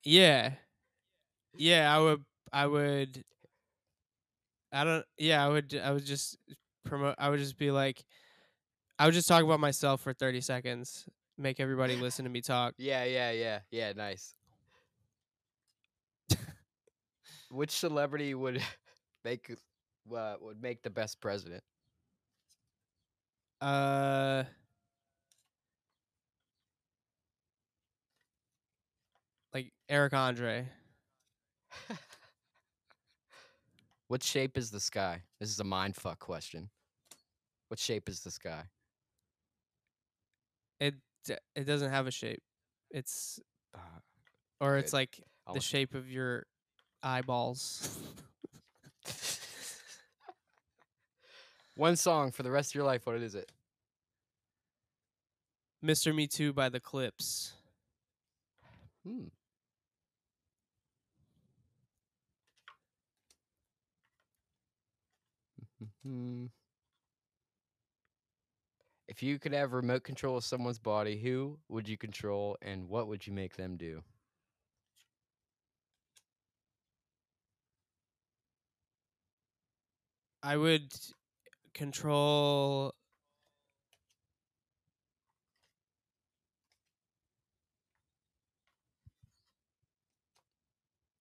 Yeah. 0.03 0.53
Yeah, 1.57 1.95
I 1.95 2.01
would. 2.01 2.25
I 2.53 2.67
would. 2.67 3.25
I 4.73 4.85
don't. 4.85 5.05
Yeah, 5.19 5.45
I 5.45 5.49
would. 5.49 5.75
I 5.83 5.93
would 5.93 6.05
just 6.05 6.39
promote. 6.85 7.15
I 7.19 7.29
would 7.31 7.39
just 7.39 7.59
be 7.59 7.71
like, 7.71 8.05
I 8.99 9.07
would 9.07 9.15
just 9.15 9.29
talk 9.29 9.43
about 9.43 9.61
myself 9.61 10.01
for 10.01 10.13
thirty 10.13 10.41
seconds, 10.41 11.07
make 11.39 11.61
everybody 11.61 11.97
listen 12.01 12.25
to 12.25 12.31
me 12.31 12.41
talk. 12.41 12.75
Yeah, 12.79 13.05
yeah, 13.05 13.31
yeah, 13.33 13.61
yeah. 13.71 13.93
Nice. 13.93 14.35
Which 17.51 17.71
celebrity 17.71 18.35
would 18.35 18.63
make 19.25 19.51
uh, 20.15 20.35
would 20.41 20.61
make 20.63 20.83
the 20.83 20.91
best 20.91 21.21
president? 21.21 21.63
Uh. 23.61 24.45
Like 29.53 29.73
Eric 29.89 30.15
Andre. 30.15 30.69
What 34.09 34.23
shape 34.23 34.59
is 34.59 34.71
the 34.71 34.79
sky? 34.79 35.23
This 35.41 35.49
is 35.49 35.59
a 35.59 35.65
mind 35.65 35.97
fuck 35.97 36.19
question. 36.19 36.69
What 37.69 37.81
shape 37.81 38.11
is 38.11 38.21
the 38.21 38.31
sky? 38.31 38.65
It 40.81 40.97
it 41.57 41.65
doesn't 41.65 41.91
have 41.91 42.07
a 42.07 42.11
shape. 42.11 42.43
It's 42.91 43.41
Uh, 43.75 43.79
or 44.61 44.77
it's 44.77 44.91
Good. 44.91 44.97
like 44.99 45.21
I'll 45.47 45.55
the 45.55 45.61
shape 45.61 45.95
of 45.95 46.11
your 46.11 46.45
eyeballs. 47.03 47.99
One 51.77 51.97
song 51.97 52.33
for 52.33 52.43
the 52.43 52.51
rest 52.51 52.73
of 52.73 52.75
your 52.75 52.85
life. 52.85 53.07
What 53.07 53.17
is 53.17 53.35
it? 53.35 53.51
Mr. 55.83 56.15
Me 56.15 56.27
Too 56.27 56.53
by 56.53 56.69
the 56.69 56.81
Clipse. 56.81 57.55
Hmm. 59.07 59.29
Hmm. 66.03 66.47
If 69.07 69.23
you 69.23 69.39
could 69.39 69.53
have 69.53 69.73
remote 69.75 70.03
control 70.03 70.37
of 70.37 70.45
someone's 70.45 70.81
body, 70.81 71.17
who 71.19 71.61
would 71.69 71.89
you 71.89 71.97
control 71.97 72.57
and 72.63 72.89
what 72.89 73.07
would 73.07 73.27
you 73.27 73.33
make 73.33 73.55
them 73.57 73.77
do? 73.77 74.03
I 80.43 80.57
would 80.57 80.93
control 81.75 82.95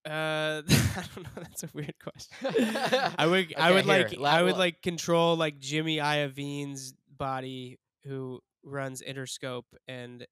Uh, 0.06 0.62
I 0.70 1.04
don't 1.16 1.24
know. 1.24 1.30
That's 1.44 1.64
a 1.64 1.70
weird 1.74 1.94
question. 2.02 3.14
I 3.18 3.28
would, 3.28 3.54
I 3.58 3.68
Okay, 3.70 3.74
would 3.76 3.86
like, 3.86 4.10
here, 4.10 4.20
la- 4.20 4.30
I 4.32 4.42
would 4.44 4.54
la- 4.54 4.60
like 4.60 4.82
control 4.82 5.36
like 5.36 5.60
Jimmy 5.60 5.98
Iovine's 5.98 6.94
body, 7.18 7.78
who 8.06 8.40
runs 8.64 9.02
Interscope, 9.02 9.66
and 9.88 10.26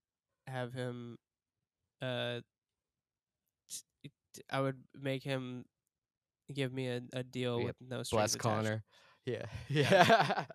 have 0.48 0.74
him. 0.74 1.18
Uh, 2.02 2.40
t- 4.04 4.12
t- 4.36 4.42
I 4.52 4.62
would 4.62 4.78
make 5.00 5.24
him 5.24 5.66
give 6.54 6.74
me 6.74 6.88
a, 6.88 7.02
a 7.14 7.24
deal 7.24 7.58
Yep, 7.60 7.66
with 7.66 7.76
no 7.82 8.04
strings 8.04 8.10
Bless 8.12 8.36
attached. 8.36 8.44
Connor. 8.44 8.84
Yeah. 9.26 9.46
Yeah. 9.68 10.46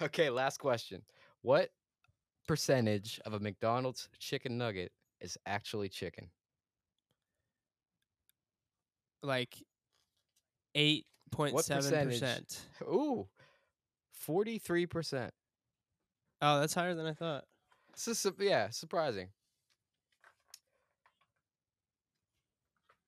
okay, 0.00 0.30
last 0.30 0.58
question. 0.58 1.02
What 1.42 1.68
percentage 2.48 3.20
of 3.26 3.34
a 3.34 3.40
McDonald's 3.40 4.08
chicken 4.18 4.56
nugget 4.56 4.90
is 5.20 5.36
actually 5.44 5.90
chicken? 5.90 6.28
Like 9.24 9.56
eight 10.74 11.06
point 11.32 11.58
seven 11.60 12.08
percent. 12.08 12.60
Ooh. 12.82 13.26
43%. 14.26 15.30
Oh, 16.40 16.60
that's 16.60 16.74
higher 16.74 16.94
than 16.94 17.06
I 17.06 17.12
thought. 17.12 17.44
This 17.92 18.08
is 18.08 18.26
yeah, 18.38 18.70
surprising. 18.70 19.28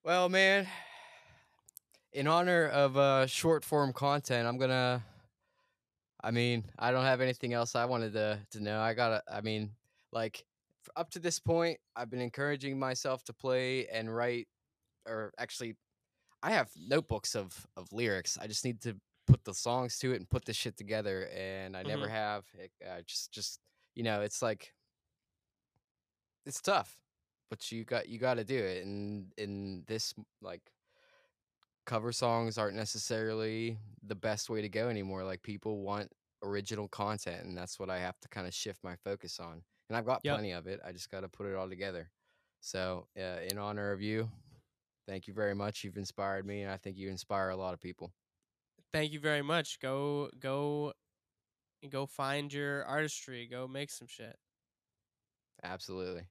Well, 0.05 0.29
man, 0.29 0.69
in 2.13 2.29
honor 2.29 2.69
of 2.69 2.97
uh 2.97 3.27
short 3.27 3.65
form 3.65 3.93
content, 3.93 4.47
I'm 4.47 4.57
gonna. 4.57 5.03
I 6.23 6.31
mean, 6.31 6.65
I 6.79 6.93
don't 6.93 7.05
have 7.05 7.21
anything 7.21 7.53
else 7.53 7.75
I 7.75 7.85
wanted 7.87 8.13
to 8.13 8.39
to 8.53 8.63
know. 8.63 8.81
I 8.81 8.95
gotta. 8.95 9.23
I 9.31 9.41
mean, 9.41 9.73
like 10.13 10.45
up 10.95 11.11
to 11.11 11.19
this 11.19 11.41
point, 11.41 11.79
I've 11.97 12.11
been 12.11 12.21
encouraging 12.21 12.79
myself 12.79 13.25
to 13.25 13.33
play 13.33 13.89
and 13.89 14.15
write, 14.15 14.47
or 15.09 15.33
actually, 15.39 15.75
I 16.43 16.51
have 16.53 16.71
notebooks 16.77 17.35
of 17.35 17.67
of 17.77 17.93
lyrics. 17.93 18.39
I 18.39 18.47
just 18.47 18.65
need 18.65 18.81
to 18.83 19.01
put 19.27 19.45
the 19.45 19.55
songs 19.55 19.99
to 19.99 20.13
it 20.13 20.17
and 20.17 20.29
put 20.29 20.45
this 20.45 20.57
shit 20.57 20.77
together, 20.77 21.29
and 21.35 21.77
I 21.77 21.83
never 21.83 22.07
Mhm. 22.07 22.11
have. 22.11 22.47
It, 22.55 22.73
I 22.89 23.03
just 23.03 23.33
just 23.33 23.61
you 23.95 24.03
know, 24.05 24.21
it's 24.23 24.43
like 24.43 24.75
it's 26.45 26.61
tough, 26.61 27.01
but 27.51 27.71
you 27.73 27.85
got 27.85 28.09
you 28.09 28.19
got 28.19 28.35
to 28.35 28.45
do 28.45 28.57
it. 28.59 28.85
And 28.85 29.33
in 29.37 29.85
this 29.87 30.15
like 30.41 30.73
cover 31.85 32.13
songs 32.13 32.59
aren't 32.59 32.77
necessarily 32.77 33.79
the 34.03 34.15
best 34.15 34.51
way 34.51 34.61
to 34.63 34.69
go 34.69 34.89
anymore. 34.89 35.25
Like 35.25 35.43
people 35.43 35.81
want 35.83 36.13
original 36.43 36.89
content, 36.89 37.45
and 37.45 37.57
that's 37.57 37.79
what 37.79 37.91
I 37.91 37.99
have 37.99 38.19
to 38.21 38.29
kind 38.29 38.47
of 38.47 38.55
shift 38.55 38.83
my 38.85 38.97
focus 38.97 39.39
on. 39.41 39.63
And 39.89 39.97
I've 39.97 40.07
got 40.07 40.25
Yep. 40.25 40.35
plenty 40.35 40.53
of 40.53 40.67
it. 40.67 40.81
I 40.85 40.93
just 40.93 41.11
got 41.11 41.21
to 41.21 41.29
put 41.29 41.47
it 41.47 41.55
all 41.55 41.69
together. 41.69 42.11
So, 42.61 43.07
uh, 43.17 43.41
in 43.49 43.59
honor 43.59 43.93
of 43.93 44.03
you, 44.03 44.31
thank 45.07 45.27
you 45.27 45.35
very 45.35 45.55
much. 45.55 45.85
You've 45.85 45.97
inspired 45.97 46.47
me, 46.47 46.63
and 46.63 46.71
I 46.71 46.77
think 46.77 46.97
you 46.97 47.09
inspire 47.09 47.51
a 47.51 47.57
lot 47.57 47.75
of 47.75 47.81
people. 47.81 48.13
Thank 48.93 49.13
you 49.13 49.21
very 49.21 49.43
much. 49.43 49.79
Go, 49.81 50.31
go, 50.39 50.93
go 51.91 52.07
find 52.07 52.53
your 52.53 52.85
artistry. 52.85 53.47
Go 53.51 53.69
make 53.69 53.91
some 53.91 54.09
shit. 54.09 54.37
Absolutely. 55.63 56.23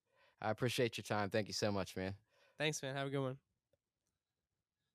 I 0.41 0.51
appreciate 0.51 0.97
your 0.97 1.03
time. 1.03 1.29
Thank 1.29 1.47
you 1.47 1.53
so 1.53 1.71
much, 1.71 1.95
man. 1.95 2.13
Thanks, 2.57 2.81
man. 2.81 2.95
Have 2.95 3.07
a 3.07 3.09
good 3.09 3.21
one. 3.21 3.37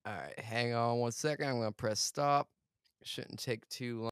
All 0.05 0.13
right, 0.13 0.39
hang 0.39 0.73
on 0.73 0.97
one 0.97 1.11
second. 1.11 1.47
I'm 1.47 1.59
going 1.59 1.69
to 1.69 1.75
press 1.75 1.99
stop. 1.99 2.47
Shouldn't 3.03 3.39
take 3.39 3.67
too 3.69 4.01
long. 4.01 4.09